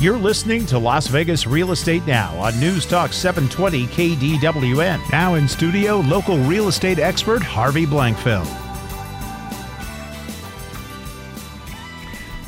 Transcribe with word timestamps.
You're 0.00 0.16
listening 0.16 0.64
to 0.64 0.78
Las 0.78 1.08
Vegas 1.08 1.46
Real 1.46 1.72
Estate 1.72 2.06
Now 2.06 2.34
on 2.38 2.58
News 2.58 2.86
Talk 2.86 3.12
720 3.12 3.86
KDWN. 3.88 4.98
Now 5.12 5.34
in 5.34 5.46
studio, 5.46 5.98
local 5.98 6.38
real 6.38 6.68
estate 6.68 6.98
expert 6.98 7.42
Harvey 7.42 7.84
Blankfeld. 7.84 8.46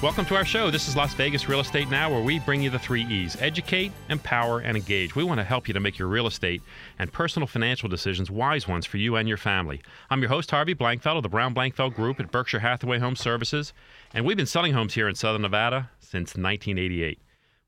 Welcome 0.03 0.25
to 0.25 0.35
our 0.35 0.47
show. 0.47 0.71
This 0.71 0.89
is 0.89 0.97
Las 0.97 1.13
Vegas 1.13 1.47
Real 1.47 1.61
Estate 1.61 1.91
Now, 1.91 2.11
where 2.11 2.23
we 2.23 2.39
bring 2.39 2.63
you 2.63 2.71
the 2.71 2.79
three 2.79 3.05
E's 3.05 3.37
educate, 3.39 3.93
empower, 4.09 4.61
and 4.61 4.75
engage. 4.75 5.15
We 5.15 5.23
want 5.23 5.39
to 5.39 5.45
help 5.45 5.69
you 5.69 5.75
to 5.75 5.81
make 5.81 5.99
your 5.99 6.09
real 6.09 6.27
estate 6.27 6.63
and 6.99 7.13
personal 7.13 7.47
financial 7.47 7.87
decisions 7.87 8.31
wise 8.31 8.67
ones 8.67 8.87
for 8.87 8.97
you 8.97 9.17
and 9.17 9.29
your 9.29 9.37
family. 9.37 9.83
I'm 10.09 10.21
your 10.21 10.31
host, 10.31 10.51
Harvey 10.51 10.75
Blankfeld 10.75 11.19
of 11.19 11.23
the 11.23 11.29
Brown 11.29 11.55
Blankfeld 11.55 11.95
Group 11.95 12.19
at 12.19 12.33
Berkshire 12.33 12.61
Hathaway 12.61 12.99
Home 12.99 13.15
Services, 13.15 13.75
and 14.15 14.25
we've 14.25 14.39
been 14.39 14.47
selling 14.47 14.73
homes 14.73 14.95
here 14.95 15.07
in 15.07 15.15
Southern 15.15 15.43
Nevada 15.43 15.91
since 16.01 16.31
1988. 16.35 17.19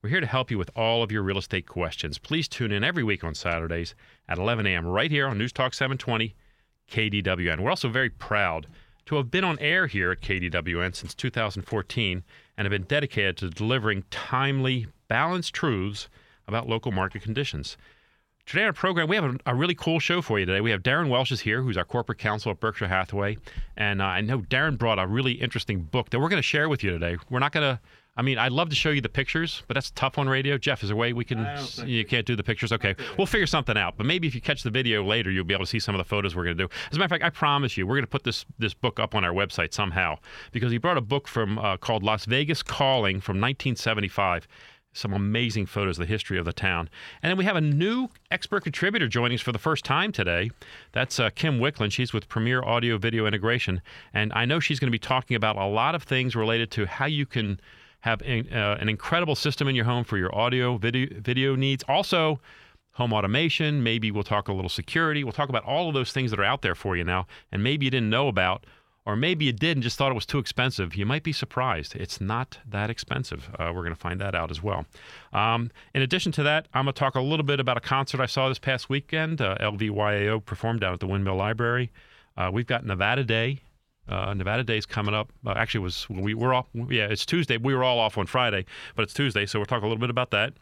We're 0.05 0.11
here 0.11 0.21
to 0.21 0.27
help 0.27 0.51
you 0.51 0.59
with 0.59 0.71
all 0.77 1.03
of 1.03 1.11
your 1.11 1.23
real 1.23 1.39
estate 1.39 1.67
questions. 1.67 2.19
Please 2.19 2.47
tune 2.47 2.73
in 2.73 2.85
every 2.85 3.03
week 3.03 3.25
on 3.25 3.35
Saturdays 3.35 3.95
at 4.29 4.37
11 4.37 4.67
a.m. 4.67 4.87
right 4.87 5.11
here 5.11 5.27
on 5.27 5.39
News 5.39 5.51
Talk 5.51 5.73
720 5.73 6.35
KDWN. 6.91 7.61
We're 7.61 7.71
also 7.71 7.89
very 7.89 8.11
proud 8.11 8.67
to 9.07 9.17
have 9.17 9.31
been 9.31 9.45
on 9.45 9.59
air 9.61 9.87
here 9.87 10.11
at 10.11 10.21
KDWN 10.21 10.95
since 10.95 11.15
2014 11.15 12.23
and 12.59 12.65
have 12.67 12.71
been 12.71 12.83
dedicated 12.83 13.39
to 13.39 13.49
delivering 13.49 14.05
timely, 14.11 14.89
balanced 15.09 15.55
truths 15.55 16.11
about 16.47 16.69
local 16.69 16.93
market 16.93 17.23
conditions. 17.23 17.79
Today 18.45 18.61
on 18.61 18.67
our 18.67 18.73
program, 18.75 19.09
we 19.09 19.17
have 19.17 19.25
a, 19.25 19.39
a, 19.47 19.55
really 19.55 19.75
cool 19.75 20.01
show 20.01 20.21
for 20.21 20.39
you 20.39 20.45
today. 20.45 20.61
We 20.61 20.71
have 20.71 20.83
Darren 20.83 21.09
Welsh 21.09 21.33
is 21.33 21.41
here, 21.41 21.63
who's 21.63 21.79
our 21.79 21.85
corporate 21.87 22.19
counsel 22.19 22.51
at 22.51 22.61
Berkshire 22.61 22.89
Hathaway, 22.89 23.39
and 23.75 24.03
uh, 24.03 24.05
I 24.05 24.21
know 24.21 24.41
Darren 24.41 24.77
brought 24.77 24.99
a 24.99 25.07
really 25.07 25.33
interesting 25.33 25.81
book 25.81 26.11
that 26.11 26.21
we're 26.21 26.29
going 26.29 26.43
to 26.43 26.43
share 26.43 26.69
with 26.69 26.85
you 26.85 26.91
today. 26.91 27.17
We're 27.31 27.39
not 27.39 27.53
going 27.53 27.77
to 27.77 27.81
I 28.17 28.23
mean, 28.23 28.39
I'd 28.39 28.53
love 28.53 28.69
to 28.69 28.77
show 28.77 28.91
you 28.91 29.01
the 29.01 29.09
pictures, 29.09 29.63
but 29.67 29.75
that's 29.75 29.91
tough 29.91 30.19
on 30.19 30.29
radio. 30.29 30.57
Jeff, 30.57 30.83
is 30.83 30.89
there 30.89 30.97
a 30.97 30.99
way 30.99 31.13
we 31.13 31.25
can? 31.25 31.47
You 31.85 32.05
can't 32.05 32.27
do 32.27 32.37
the 32.37 32.45
pictures. 32.45 32.73
Okay, 32.73 32.95
we'll 33.19 33.27
figure 33.27 33.47
something 33.47 33.77
out. 33.77 33.97
But 33.97 34.07
maybe 34.07 34.29
if 34.29 34.35
you 34.35 34.41
catch 34.41 34.63
the 34.63 34.71
video 34.71 35.05
later, 35.05 35.31
you'll 35.31 35.45
be 35.45 35.55
able 35.55 35.65
to 35.65 35.71
see 35.71 35.81
some 35.81 35.95
of 35.95 35.99
the 35.99 36.05
photos 36.05 36.37
we're 36.37 36.45
going 36.45 36.57
to 36.57 36.65
do. 36.65 36.71
As 36.91 36.97
a 36.97 37.01
matter 37.01 37.07
of 37.07 37.21
fact, 37.21 37.25
I 37.25 37.31
promise 37.31 37.77
you, 37.77 37.87
we're 37.87 37.97
going 37.97 38.05
to 38.05 38.09
put 38.11 38.25
this 38.25 38.45
this 38.59 38.75
book 38.75 39.01
up 39.01 39.15
on 39.15 39.25
our 39.25 39.33
website 39.33 39.75
somehow 39.75 40.19
because 40.53 40.71
he 40.71 40.79
brought 40.79 40.97
a 40.97 41.03
book 41.03 41.27
from 41.27 41.59
uh, 41.59 41.77
called 41.77 42.03
Las 42.03 42.25
Vegas 42.25 42.63
Calling 42.63 43.21
from 43.21 43.37
1975 43.41 44.47
some 44.97 45.13
amazing 45.13 45.67
photos 45.67 45.99
of 45.99 46.07
the 46.07 46.13
history 46.13 46.39
of 46.39 46.45
the 46.45 46.53
town. 46.53 46.89
And 47.23 47.29
then 47.29 47.37
we 47.37 47.45
have 47.45 47.57
a 47.57 47.61
new 47.61 48.09
expert 48.31 48.63
contributor 48.63 49.09
joining 49.09 49.35
us 49.35 49.41
for 49.41 49.51
the 49.51 49.59
first 49.59 49.85
time 49.85 50.13
today. 50.13 50.51
That's 50.93 51.19
uh, 51.19 51.31
Kim 51.31 51.59
Wicklund. 51.59 51.91
She's 51.91 52.13
with 52.13 52.29
Premier 52.29 52.63
Audio 52.63 52.97
Video 52.97 53.27
Integration. 53.27 53.83
And 54.13 54.33
I 54.35 54.45
know 54.45 54.61
she's 54.61 54.79
going 54.79 54.87
to 54.87 54.93
be 54.93 54.99
talking 55.01 55.35
about 55.35 55.57
a 55.57 55.67
lot 55.67 55.97
of 55.97 56.05
things 56.05 56.37
related 56.37 56.71
to 56.73 56.87
how 56.87 57.07
you 57.07 57.27
can 57.27 57.59
have 58.05 58.21
a, 58.21 58.41
uh, 58.53 58.77
an 58.77 58.91
incredible 58.91 59.35
system 59.35 59.67
in 59.67 59.75
your 59.75 59.87
home 59.87 60.05
for 60.05 60.19
your 60.19 60.33
audio, 60.35 60.77
video, 60.77 61.09
video 61.23 61.57
needs. 61.57 61.83
Also, 61.89 62.39
home 62.93 63.15
automation. 63.15 63.83
Maybe 63.83 64.11
we'll 64.11 64.23
talk 64.23 64.47
a 64.49 64.53
little 64.53 64.69
security. 64.69 65.25
We'll 65.25 65.33
talk 65.33 65.49
about 65.49 65.65
all 65.65 65.89
of 65.89 65.95
those 65.95 66.13
things 66.13 66.31
that 66.31 66.39
are 66.39 66.45
out 66.45 66.61
there 66.61 66.75
for 66.75 66.99
you 66.99 67.05
now, 67.05 67.27
and 67.51 67.63
maybe 67.63 67.87
you 67.87 67.91
didn't 67.91 68.11
know 68.11 68.29
about, 68.29 68.67
or 69.07 69.17
maybe 69.17 69.47
you 69.47 69.55
did 69.55 69.79
and 69.79 69.83
just 69.83 69.97
thought 69.97 70.11
it 70.13 70.15
was 70.15 70.27
too 70.27 70.39
expensive. 70.39 70.95
You 70.95 71.07
might 71.07 71.23
be 71.23 71.33
surprised. 71.33 71.97
It's 71.97 72.21
not 72.21 72.59
that 72.69 72.91
expensive. 72.91 73.49
Uh, 73.59 73.73
we're 73.75 73.81
going 73.81 73.95
to 73.95 74.01
find 74.01 74.21
that 74.21 74.35
out 74.35 74.51
as 74.51 74.63
well. 74.63 74.85
Um, 75.33 75.71
in 75.95 76.03
addition 76.03 76.31
to 76.33 76.43
that, 76.43 76.69
I'm 76.75 76.85
going 76.85 76.93
to 76.93 76.99
talk 76.99 77.15
a 77.15 77.23
little 77.23 77.47
bit 77.47 77.59
about 77.59 77.79
a 77.79 77.81
concert 77.81 78.21
I 78.21 78.27
saw 78.27 78.51
this 78.51 78.59
past 78.59 78.91
weekend. 78.91 79.41
Uh, 79.41 79.57
LVYAO 79.63 80.45
performed 80.45 80.83
down 80.83 80.93
at 80.93 81.01
the 81.01 81.07
Windmill 81.07 81.37
Library. 81.37 81.91
Uh, 82.37 82.51
we've 82.53 82.67
got 82.67 82.85
Nevada 82.85 83.25
Day 83.25 83.63
uh, 84.09 84.35
Nevada 84.35 84.65
Day 84.65 84.79
is 84.79 84.87
coming 84.87 85.15
up. 85.15 85.31
Uh, 85.47 85.55
actually, 85.57 85.81
was 85.81 86.09
we 86.09 86.35
were 86.35 86.55
off. 86.55 86.67
Yeah, 86.75 87.09
it's 87.09 87.27
Tuesday. 87.27 87.57
We 87.57 87.75
were 87.75 87.85
all 87.85 87.99
off 87.99 88.19
on 88.19 88.27
Friday, 88.27 88.65
but 88.97 89.03
it's 89.03 89.15
Tuesday, 89.15 89.47
so 89.47 89.59
we'll 89.59 89.67
talk 89.67 89.83
a 89.83 89.87
little 89.87 90.01
bit 90.01 90.11
about 90.11 90.31
that 90.33 90.55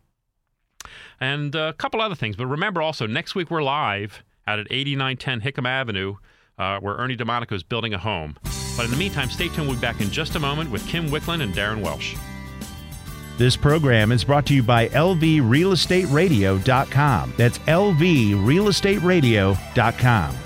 and 1.21 1.55
uh, 1.55 1.69
a 1.69 1.73
couple 1.73 2.01
other 2.01 2.15
things. 2.15 2.37
But 2.37 2.47
remember, 2.47 2.81
also 2.83 3.07
next 3.07 3.35
week 3.35 3.51
we're 3.51 3.63
live 3.63 4.23
out 4.47 4.59
at 4.59 4.67
8910 4.71 5.41
Hickam 5.41 5.67
Avenue, 5.69 6.17
uh, 6.59 6.79
where 6.81 6.97
Ernie 6.97 7.17
DeMonico 7.17 7.53
is 7.53 7.63
building 7.63 7.95
a 7.95 7.99
home. 7.99 8.37
But 8.77 8.85
in 8.87 8.91
the 8.91 8.97
meantime, 8.97 9.31
stay 9.31 9.47
tuned. 9.49 9.69
We'll 9.69 9.77
be 9.77 9.83
back 9.83 10.01
in 10.01 10.11
just 10.11 10.35
a 10.35 10.41
moment 10.41 10.71
with 10.71 10.87
Kim 10.89 11.09
Wicklund 11.09 11.43
and 11.43 11.55
Darren 11.55 11.83
Welsh. 11.83 12.17
This 13.39 13.57
program 13.57 14.13
is 14.13 14.25
brought 14.25 14.45
to 14.47 14.55
you 14.55 14.63
by 14.63 14.89
LVRealEstateRadio.com. 14.89 17.35
That's 17.37 17.59
LVRealEstateRadio.com. 17.59 20.37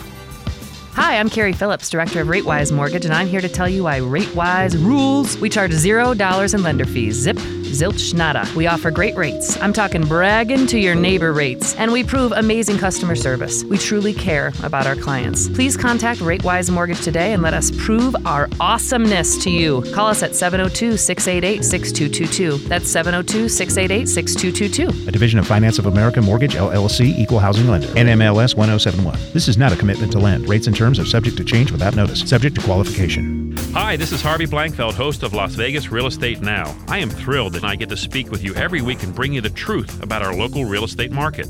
Hi, 0.96 1.20
I'm 1.20 1.28
Carrie 1.28 1.52
Phillips, 1.52 1.90
Director 1.90 2.22
of 2.22 2.28
RateWise 2.28 2.72
Mortgage, 2.72 3.04
and 3.04 3.12
I'm 3.12 3.26
here 3.26 3.42
to 3.42 3.50
tell 3.50 3.68
you 3.68 3.84
why 3.84 4.00
RateWise 4.00 4.82
rules. 4.82 5.36
We 5.36 5.50
charge 5.50 5.72
$0 5.72 6.54
in 6.54 6.62
lender 6.62 6.86
fees. 6.86 7.16
Zip 7.16 7.36
zilch 7.76 8.14
nada. 8.14 8.48
We 8.56 8.66
offer 8.66 8.90
great 8.90 9.14
rates. 9.16 9.60
I'm 9.60 9.72
talking 9.72 10.02
bragging 10.02 10.66
to 10.68 10.78
your 10.78 10.94
neighbor 10.94 11.32
rates. 11.32 11.74
And 11.74 11.92
we 11.92 12.02
prove 12.02 12.32
amazing 12.32 12.78
customer 12.78 13.14
service. 13.14 13.64
We 13.64 13.76
truly 13.76 14.14
care 14.14 14.52
about 14.62 14.86
our 14.86 14.96
clients. 14.96 15.48
Please 15.48 15.76
contact 15.76 16.20
RateWise 16.20 16.70
Mortgage 16.70 17.02
today 17.02 17.32
and 17.32 17.42
let 17.42 17.54
us 17.54 17.70
prove 17.84 18.16
our 18.24 18.48
awesomeness 18.60 19.36
to 19.44 19.50
you. 19.50 19.82
Call 19.92 20.06
us 20.06 20.22
at 20.22 20.34
702 20.34 20.96
688 20.96 21.64
6222. 21.64 22.68
That's 22.68 22.90
702 22.90 23.48
688 23.48 24.08
6222. 24.08 25.08
A 25.08 25.12
division 25.12 25.38
of 25.38 25.46
Finance 25.46 25.78
of 25.78 25.86
America 25.86 26.22
Mortgage, 26.22 26.54
LLC, 26.54 27.18
Equal 27.18 27.40
Housing 27.40 27.68
Lender. 27.68 27.88
NMLS 27.88 28.56
1071. 28.56 29.18
This 29.32 29.48
is 29.48 29.58
not 29.58 29.72
a 29.72 29.76
commitment 29.76 30.12
to 30.12 30.18
lend. 30.18 30.48
Rates 30.48 30.66
and 30.66 30.74
terms 30.76 30.85
are 30.86 31.04
subject 31.04 31.36
to 31.38 31.44
change 31.44 31.72
without 31.72 31.96
notice, 31.96 32.20
subject 32.20 32.54
to 32.54 32.62
qualification. 32.62 33.56
Hi, 33.72 33.96
this 33.96 34.12
is 34.12 34.22
Harvey 34.22 34.46
Blankfeld, 34.46 34.94
host 34.94 35.24
of 35.24 35.34
Las 35.34 35.54
Vegas 35.54 35.90
Real 35.90 36.06
Estate 36.06 36.40
Now. 36.40 36.76
I 36.86 36.98
am 36.98 37.10
thrilled 37.10 37.54
that 37.54 37.64
I 37.64 37.74
get 37.74 37.88
to 37.88 37.96
speak 37.96 38.30
with 38.30 38.44
you 38.44 38.54
every 38.54 38.82
week 38.82 39.02
and 39.02 39.12
bring 39.12 39.32
you 39.32 39.40
the 39.40 39.50
truth 39.50 40.00
about 40.00 40.22
our 40.22 40.32
local 40.32 40.64
real 40.64 40.84
estate 40.84 41.10
market. 41.10 41.48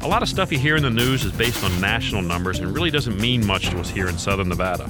A 0.00 0.08
lot 0.08 0.22
of 0.22 0.28
stuff 0.28 0.50
you 0.50 0.58
hear 0.58 0.76
in 0.76 0.82
the 0.82 0.90
news 0.90 1.24
is 1.24 1.32
based 1.32 1.62
on 1.62 1.80
national 1.80 2.22
numbers 2.22 2.60
and 2.60 2.74
really 2.74 2.90
doesn't 2.90 3.20
mean 3.20 3.46
much 3.46 3.68
to 3.68 3.78
us 3.78 3.90
here 3.90 4.08
in 4.08 4.16
Southern 4.16 4.48
Nevada. 4.48 4.84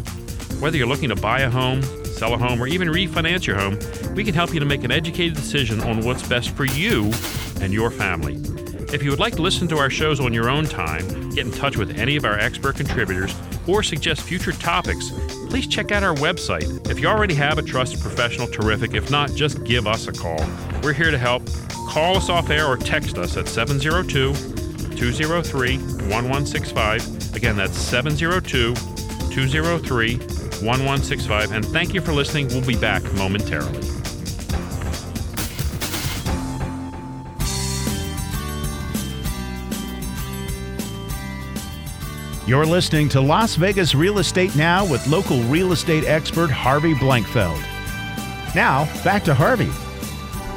Whether 0.61 0.77
you're 0.77 0.87
looking 0.87 1.09
to 1.09 1.17
buy 1.17 1.41
a 1.41 1.51
home, 1.51 1.83
sell 2.05 2.35
a 2.35 2.39
home, 2.39 2.63
or 2.63 2.69
even 2.69 2.89
refinance 2.89 3.47
your 3.47 3.57
home, 3.57 3.79
we 4.15 4.23
can 4.23 4.35
help 4.35 4.55
you 4.55 4.61
to 4.61 4.67
make 4.67 4.85
an 4.85 4.93
educated 4.93 5.35
decision 5.35 5.81
on 5.81 6.05
what's 6.05 6.27
best 6.29 6.51
for 6.51 6.65
you 6.65 7.11
and 7.61 7.73
your 7.73 7.91
family. 7.91 8.37
If 8.91 9.03
you 9.03 9.11
would 9.11 9.21
like 9.21 9.37
to 9.37 9.43
listen 9.43 9.69
to 9.69 9.77
our 9.77 9.91
shows 9.91 10.19
on 10.19 10.33
your 10.33 10.49
own 10.49 10.65
time, 10.65 11.31
get 11.31 11.45
in 11.45 11.53
touch 11.53 11.77
with 11.77 11.99
any 11.99 12.17
of 12.17 12.25
our 12.25 12.39
expert 12.39 12.77
contributors, 12.77 13.35
or 13.67 13.83
suggest 13.83 14.23
future 14.23 14.53
topics, 14.53 15.11
please 15.51 15.67
check 15.67 15.93
out 15.93 16.03
our 16.03 16.15
website. 16.15 16.89
If 16.91 16.99
you 16.99 17.07
already 17.07 17.35
have 17.35 17.59
a 17.59 17.63
trusted 17.63 18.01
professional, 18.01 18.47
terrific. 18.47 18.95
If 18.95 19.11
not, 19.11 19.35
just 19.35 19.63
give 19.65 19.87
us 19.87 20.09
a 20.09 20.13
call. 20.13 20.43
We're 20.83 20.95
here 20.95 21.11
to 21.11 21.19
help. 21.19 21.47
Call 21.91 22.17
us 22.17 22.31
off 22.31 22.49
air 22.49 22.67
or 22.67 22.79
text 22.79 23.19
us 23.19 23.37
at 23.37 23.47
702 23.47 24.33
203 24.97 25.77
1165. 25.77 27.37
Again, 27.37 27.57
that's 27.57 27.77
702 27.77 28.75
203 29.35 30.17
1165. 30.17 31.53
And 31.53 31.65
thank 31.67 31.93
you 31.93 32.01
for 32.01 32.13
listening. 32.13 32.49
We'll 32.49 32.67
be 32.67 32.77
back 32.77 33.03
momentarily. 33.13 33.98
You're 42.49 42.65
listening 42.65 43.11
to 43.11 43.21
Las 43.21 43.57
Vegas 43.57 43.95
Real 43.95 44.21
Estate 44.21 44.57
Now 44.57 44.91
with 44.91 45.07
local 45.07 45.43
real 45.43 45.73
estate 45.73 46.05
expert 46.05 46.51
Harvey 46.51 46.95
Blankfeld. 46.95 47.63
Now, 48.55 48.87
back 49.05 49.23
to 49.25 49.35
Harvey. 49.35 49.69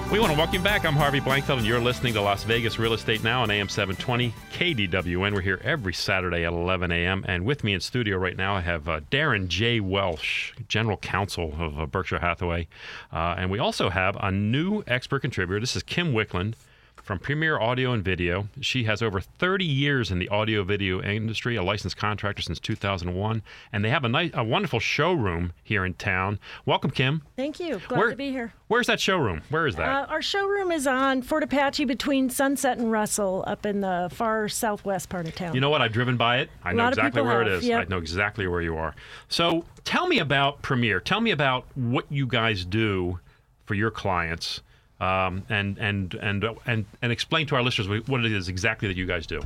We 0.10 0.18
want 0.18 0.32
to 0.32 0.38
welcome 0.38 0.64
back. 0.64 0.86
I'm 0.86 0.94
Harvey 0.94 1.20
Blankfeld, 1.20 1.58
and 1.58 1.66
you're 1.66 1.82
listening 1.82 2.14
to 2.14 2.22
Las 2.22 2.46
Vegas 2.46 2.80
Real 2.80 2.94
Estate 2.94 3.26
Now 3.26 3.42
on 3.44 3.52
AM 3.52 3.68
720 3.68 4.34
KDWN. 4.54 5.34
We're 5.34 5.42
here 5.42 5.60
every 5.66 5.94
Saturday 5.94 6.46
at 6.46 6.54
11 6.54 6.94
a.m. 6.94 7.26
And 7.28 7.44
with 7.44 7.62
me 7.62 7.74
in 7.74 7.82
studio 7.82 8.16
right 8.16 8.38
now, 8.38 8.56
I 8.56 8.62
have 8.62 8.88
uh, 8.88 9.02
Darren 9.12 9.50
J. 9.50 9.82
Welsh, 9.82 10.54
General 10.70 10.96
Counsel 10.96 11.54
of 11.60 11.78
uh, 11.78 11.86
Berkshire 11.88 12.20
Hathaway. 12.20 12.70
Uh, 13.12 13.36
and 13.38 13.52
we 13.52 13.60
also 13.60 13.90
have 13.90 14.16
a 14.22 14.32
new 14.32 14.82
expert 14.88 15.20
contributor. 15.20 15.60
This 15.60 15.76
is 15.76 15.84
Kim 15.84 16.14
Wicklund 16.14 16.54
from 17.04 17.20
Premier 17.20 17.60
Audio 17.60 17.92
and 17.92 18.04
Video. 18.04 18.48
She 18.60 18.84
has 18.84 19.02
over 19.02 19.20
30 19.20 19.66
years 19.66 20.12
in 20.12 20.20
the 20.20 20.30
audio 20.30 20.64
video 20.64 21.02
industry, 21.02 21.56
a 21.56 21.64
licensed 21.64 21.98
contractor 21.98 22.42
since 22.42 22.60
2001, 22.60 23.42
and 23.74 23.84
they 23.84 23.90
have 23.90 24.04
a 24.04 24.10
nice, 24.10 24.32
a 24.34 24.44
wonderful 24.44 24.80
showroom 24.80 25.54
here 25.64 25.84
in 25.86 25.94
town. 25.96 26.40
Welcome, 26.66 26.92
Kim. 26.92 27.24
Thank 27.36 27.60
you. 27.60 27.82
Glad 27.88 27.98
Where, 27.98 28.10
to 28.12 28.16
be 28.16 28.32
here. 28.32 28.54
Where's 28.68 28.88
that 28.88 29.00
showroom? 29.00 29.42
Where 29.50 29.68
is 29.68 29.76
that? 29.76 29.88
Uh, 29.88 30.06
our 30.10 30.22
showroom 30.22 30.72
is 30.72 30.88
on 30.88 31.22
Fort 31.22 31.44
Apache 31.44 31.86
between 31.86 32.30
Sunset 32.30 32.78
and 32.78 32.92
Russell, 32.92 33.44
up 33.48 33.66
in 33.66 33.82
the 33.82 34.10
far 34.14 34.48
southwest 34.48 35.10
part 35.10 35.28
of 35.28 35.36
town. 35.36 35.56
You 35.56 35.62
know 35.62 35.70
what? 35.70 35.82
I've 35.82 35.94
driven 35.94 36.18
by 36.18 36.40
it. 36.40 36.50
I 36.64 36.74
know 36.74 36.88
exactly 36.88 37.22
where 37.22 37.44
have. 37.44 37.48
it 37.48 37.54
is. 37.58 37.66
Yep. 37.66 37.82
I 37.82 37.90
know 37.90 37.98
exactly 37.98 38.48
where 38.48 38.62
you 38.62 38.78
are. 38.78 38.96
So, 39.28 39.66
tell 39.84 40.08
me 40.08 40.20
about 40.20 40.62
Premier. 40.62 41.00
Tell 41.00 41.22
me 41.22 41.32
about 41.32 41.66
what 41.76 42.06
you 42.10 42.28
guys 42.28 42.64
do 42.66 43.20
for 43.66 43.74
your 43.74 43.92
clients 43.92 44.62
um, 45.02 45.44
and, 45.50 45.78
and, 45.80 46.14
and, 46.14 46.46
and, 46.66 46.86
and 47.02 47.12
explain 47.12 47.48
to 47.48 47.56
our 47.56 47.64
listeners 47.64 48.04
what 48.08 48.24
it 48.24 48.32
is 48.32 48.48
exactly 48.48 48.88
that 48.88 48.96
you 48.96 49.06
guys 49.06 49.28
do. 49.28 49.42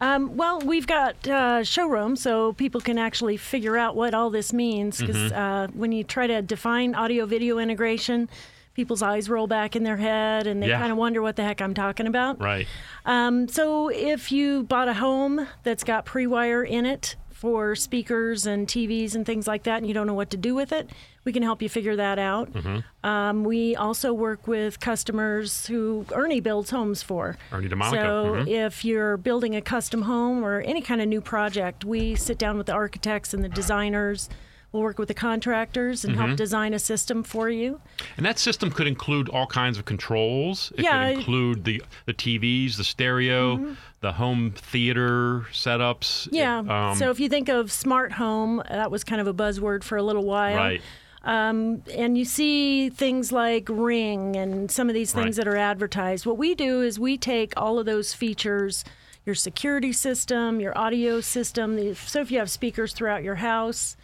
Um, 0.00 0.36
well, 0.36 0.60
we've 0.60 0.86
got 0.86 1.28
uh, 1.28 1.62
showroom, 1.62 2.16
so 2.16 2.54
people 2.54 2.80
can 2.80 2.96
actually 2.96 3.36
figure 3.36 3.76
out 3.76 3.94
what 3.94 4.14
all 4.14 4.30
this 4.30 4.52
means. 4.52 4.98
Because 4.98 5.30
mm-hmm. 5.30 5.38
uh, 5.38 5.66
when 5.78 5.92
you 5.92 6.02
try 6.02 6.26
to 6.26 6.40
define 6.40 6.94
audio 6.94 7.26
video 7.26 7.58
integration, 7.58 8.30
people's 8.72 9.02
eyes 9.02 9.28
roll 9.28 9.46
back 9.46 9.76
in 9.76 9.82
their 9.82 9.98
head 9.98 10.46
and 10.46 10.62
they 10.62 10.68
Yeah. 10.68 10.78
kind 10.78 10.90
of 10.90 10.96
wonder 10.96 11.20
what 11.20 11.36
the 11.36 11.42
heck 11.42 11.60
I'm 11.60 11.74
talking 11.74 12.06
about. 12.06 12.40
Right. 12.40 12.66
Um, 13.04 13.46
so 13.48 13.88
if 13.88 14.32
you 14.32 14.62
bought 14.62 14.88
a 14.88 14.94
home 14.94 15.46
that's 15.64 15.84
got 15.84 16.06
pre-wire 16.06 16.64
in 16.64 16.86
it 16.86 17.16
for 17.40 17.74
speakers 17.74 18.44
and 18.44 18.68
TVs 18.68 19.14
and 19.14 19.24
things 19.24 19.46
like 19.46 19.62
that, 19.62 19.78
and 19.78 19.86
you 19.86 19.94
don't 19.94 20.06
know 20.06 20.12
what 20.12 20.28
to 20.28 20.36
do 20.36 20.54
with 20.54 20.72
it, 20.72 20.90
we 21.24 21.32
can 21.32 21.42
help 21.42 21.62
you 21.62 21.70
figure 21.70 21.96
that 21.96 22.18
out. 22.18 22.52
Mm-hmm. 22.52 23.08
Um, 23.08 23.44
we 23.44 23.74
also 23.74 24.12
work 24.12 24.46
with 24.46 24.78
customers 24.78 25.66
who 25.66 26.04
Ernie 26.12 26.40
builds 26.40 26.68
homes 26.68 27.02
for. 27.02 27.38
Ernie 27.50 27.70
DeMonico, 27.70 27.90
So 27.92 28.24
mhm. 28.34 28.46
if 28.46 28.84
you're 28.84 29.16
building 29.16 29.56
a 29.56 29.62
custom 29.62 30.02
home 30.02 30.44
or 30.44 30.60
any 30.60 30.82
kind 30.82 31.00
of 31.00 31.08
new 31.08 31.22
project, 31.22 31.82
we 31.82 32.14
sit 32.14 32.36
down 32.36 32.58
with 32.58 32.66
the 32.66 32.74
architects 32.74 33.32
and 33.32 33.42
the 33.42 33.48
designers. 33.48 34.28
We'll 34.72 34.82
work 34.84 34.98
with 35.00 35.08
the 35.08 35.14
contractors 35.14 36.04
and 36.04 36.14
Mm-hmm. 36.14 36.24
help 36.26 36.36
design 36.36 36.74
a 36.74 36.78
system 36.78 37.22
for 37.24 37.50
you. 37.50 37.80
And 38.16 38.24
that 38.24 38.38
system 38.38 38.70
could 38.70 38.86
include 38.86 39.28
all 39.28 39.46
kinds 39.46 39.78
of 39.78 39.84
controls. 39.84 40.72
It 40.76 40.84
Yeah, 40.84 41.06
could 41.08 41.10
it- 41.12 41.18
include 41.18 41.64
the 41.64 41.82
the 42.06 42.14
TVs, 42.14 42.76
the 42.76 42.84
stereo, 42.84 43.74
the 44.00 44.12
home 44.12 44.52
theater 44.56 45.46
setups. 45.52 46.28
It- 46.28 46.34
Yeah. 46.34 46.58
um, 46.90 46.96
so 46.96 47.10
if 47.10 47.18
you 47.18 47.28
think 47.28 47.48
of 47.48 47.72
smart 47.72 48.12
home, 48.12 48.62
that 48.68 48.90
was 48.90 49.02
kind 49.02 49.20
of 49.20 49.26
a 49.26 49.34
buzzword 49.34 49.82
for 49.82 49.96
a 49.98 50.02
little 50.02 50.24
while. 50.24 50.56
right. 50.56 50.80
Um, 51.22 51.82
and 51.94 52.16
you 52.16 52.24
see 52.24 52.88
things 52.88 53.30
like 53.30 53.66
Ring 53.68 54.36
and 54.36 54.70
some 54.70 54.88
of 54.88 54.94
these 54.94 55.12
things 55.12 55.36
Right. 55.36 55.44
that 55.44 55.48
are 55.48 55.56
advertised. 55.56 56.24
What 56.24 56.38
we 56.38 56.54
do 56.54 56.80
is 56.80 56.98
we 56.98 57.18
take 57.18 57.52
all 57.58 57.78
of 57.78 57.84
those 57.84 58.14
features, 58.14 58.84
your 59.26 59.34
security 59.34 59.92
system, 59.92 60.60
your 60.60 60.76
audio 60.78 61.20
system. 61.20 61.76
the- 61.76 61.94
So 61.94 62.22
if 62.22 62.30
you 62.30 62.38
have 62.38 62.50
speakers 62.50 62.94
throughout 62.94 63.22
your 63.22 63.34
house, 63.34 63.96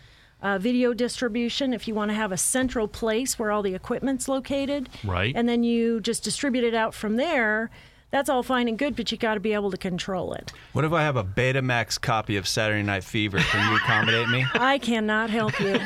uh, 0.42 0.58
video 0.58 0.92
distribution, 0.92 1.72
if 1.72 1.88
you 1.88 1.94
want 1.94 2.10
to 2.10 2.14
have 2.14 2.32
a 2.32 2.36
central 2.36 2.86
place 2.88 3.38
where 3.38 3.50
all 3.50 3.62
the 3.62 3.74
equipment's 3.74 4.28
located, 4.28 4.88
Right. 5.04 5.34
and 5.36 5.48
then 5.48 5.62
you 5.64 6.00
just 6.00 6.22
distribute 6.24 6.64
it 6.64 6.74
out 6.74 6.94
from 6.94 7.16
there. 7.16 7.70
That's 8.12 8.28
all 8.30 8.42
fine 8.44 8.68
and 8.68 8.78
good, 8.78 8.94
but 8.96 9.10
you 9.10 9.18
got 9.18 9.34
to 9.34 9.40
be 9.40 9.52
able 9.52 9.70
to 9.72 9.76
control 9.76 10.32
it. 10.34 10.52
What 10.72 10.84
if 10.84 10.92
I 10.92 11.02
have 11.02 11.16
a 11.16 11.24
Betamax 11.24 12.00
copy 12.00 12.36
of 12.36 12.46
Saturday 12.46 12.82
Night 12.84 13.02
Fever? 13.02 13.38
Can 13.38 13.68
you 13.70 13.76
accommodate 13.76 14.28
me? 14.28 14.44
I 14.54 14.78
cannot 14.78 15.28
help 15.28 15.58
you. 15.58 15.78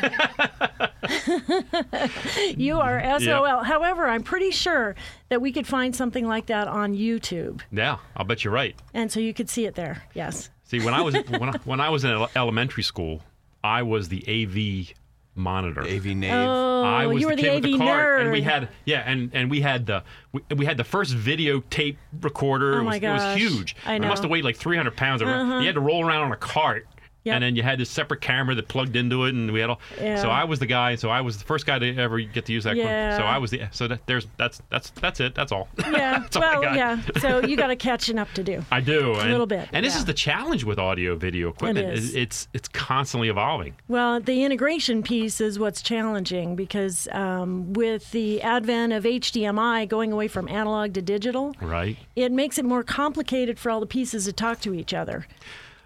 you 2.56 2.78
are 2.78 3.18
SOL. 3.20 3.62
However, 3.64 4.06
I'm 4.06 4.22
pretty 4.22 4.50
sure 4.50 4.94
that 5.28 5.40
we 5.40 5.50
could 5.52 5.66
find 5.66 5.94
something 5.96 6.26
like 6.26 6.46
that 6.46 6.68
on 6.68 6.94
YouTube. 6.94 7.62
Yeah, 7.72 7.96
I'll 8.16 8.24
bet 8.26 8.44
you're 8.44 8.52
right. 8.52 8.76
And 8.94 9.10
so 9.10 9.18
you 9.20 9.32
could 9.34 9.48
see 9.48 9.66
it 9.66 9.74
there. 9.74 10.02
Yes. 10.14 10.50
See, 10.64 10.80
when 10.84 10.94
I 10.94 11.00
was 11.00 11.14
when 11.14 11.48
I, 11.48 11.58
when 11.64 11.80
I 11.80 11.88
was 11.88 12.04
in 12.04 12.26
elementary 12.36 12.82
school, 12.84 13.22
I 13.62 13.82
was 13.82 14.08
the 14.08 14.24
AV 14.26 14.94
monitor. 15.34 15.82
AV 15.82 16.06
Nave. 16.06 16.32
Oh, 16.32 16.82
I 16.82 17.06
was 17.06 17.20
you 17.20 17.28
were 17.28 17.36
the 17.36 17.42
the, 17.42 17.48
kid 17.48 17.56
AV 17.56 17.62
with 17.62 17.72
the 17.72 17.78
card, 17.78 18.20
nerd. 18.20 18.22
and 18.22 18.32
we 18.32 18.42
had 18.42 18.68
yeah, 18.84 19.02
and 19.06 19.30
and 19.32 19.50
we 19.50 19.60
had 19.60 19.86
the 19.86 20.02
we, 20.32 20.42
we 20.56 20.66
had 20.66 20.76
the 20.76 20.84
first 20.84 21.14
videotape 21.14 21.96
recorder. 22.20 22.74
Oh 22.74 22.80
it, 22.80 22.84
was, 22.84 23.00
my 23.00 23.08
it 23.08 23.12
was 23.12 23.36
huge. 23.36 23.76
I 23.86 23.98
know. 23.98 24.06
It 24.06 24.08
must. 24.08 24.18
Uh-huh. 24.20 24.22
have 24.24 24.30
weighed 24.30 24.44
like 24.44 24.56
300 24.56 24.96
pounds. 24.96 25.22
You 25.22 25.28
had 25.28 25.74
to 25.74 25.80
roll 25.80 26.04
around 26.04 26.24
on 26.24 26.32
a 26.32 26.36
cart. 26.36 26.86
Yep. 27.24 27.34
And 27.34 27.44
then 27.44 27.54
you 27.56 27.62
had 27.62 27.78
this 27.78 27.90
separate 27.90 28.22
camera 28.22 28.54
that 28.54 28.68
plugged 28.68 28.96
into 28.96 29.24
it, 29.26 29.34
and 29.34 29.52
we 29.52 29.60
had 29.60 29.68
all. 29.70 29.80
Yeah. 30.00 30.16
So 30.22 30.30
I 30.30 30.44
was 30.44 30.58
the 30.58 30.66
guy. 30.66 30.94
So 30.94 31.10
I 31.10 31.20
was 31.20 31.36
the 31.36 31.44
first 31.44 31.66
guy 31.66 31.78
to 31.78 31.96
ever 31.98 32.18
get 32.20 32.46
to 32.46 32.52
use 32.52 32.64
that. 32.64 32.76
Yeah. 32.76 33.16
So 33.18 33.24
I 33.24 33.36
was 33.36 33.50
the. 33.50 33.62
So 33.72 33.88
that, 33.88 34.06
there's 34.06 34.26
that's 34.38 34.62
that's 34.70 34.88
that's 34.90 35.20
it. 35.20 35.34
That's 35.34 35.52
all. 35.52 35.68
Yeah. 35.78 36.20
That's 36.30 36.38
well, 36.38 36.62
yeah. 36.62 37.00
So 37.20 37.44
you 37.44 37.56
got 37.56 37.70
a 37.70 37.76
catching 37.76 38.18
up 38.18 38.28
to 38.32 38.42
do. 38.42 38.64
I 38.70 38.80
do 38.80 39.12
a 39.12 39.24
little 39.28 39.46
bit, 39.46 39.68
And 39.72 39.84
this 39.84 39.94
yeah. 39.94 39.98
is 40.00 40.04
the 40.06 40.14
challenge 40.14 40.64
with 40.64 40.78
audio 40.78 41.14
video 41.16 41.50
equipment. 41.50 41.92
is. 41.92 42.14
It's 42.14 42.48
it's 42.54 42.68
constantly 42.68 43.28
evolving. 43.28 43.74
Well, 43.88 44.20
the 44.20 44.42
integration 44.44 45.02
piece 45.02 45.40
is 45.40 45.58
what's 45.58 45.82
challenging 45.82 46.56
because 46.56 47.06
um, 47.12 47.72
with 47.74 48.10
the 48.12 48.40
advent 48.42 48.92
of 48.92 49.04
HDMI 49.04 49.86
going 49.88 50.10
away 50.12 50.28
from 50.28 50.48
analog 50.48 50.94
to 50.94 51.02
digital, 51.02 51.54
Right. 51.60 51.98
it 52.16 52.32
makes 52.32 52.56
it 52.58 52.64
more 52.64 52.82
complicated 52.82 53.58
for 53.58 53.70
all 53.70 53.80
the 53.80 53.86
pieces 53.86 54.24
to 54.24 54.32
talk 54.32 54.60
to 54.60 54.72
each 54.74 54.94
other. 54.94 55.26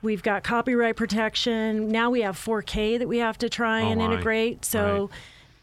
We've 0.05 0.23
got 0.23 0.45
copyright 0.45 0.97
protection. 0.97 1.89
Now 1.89 2.11
we 2.11 2.21
have 2.21 2.37
4K 2.37 2.99
that 2.99 3.09
we 3.09 3.19
have 3.19 3.39
to 3.39 3.49
try 3.49 3.81
Oh, 3.81 3.91
and 3.91 4.03
integrate. 4.03 4.65
So 4.65 5.09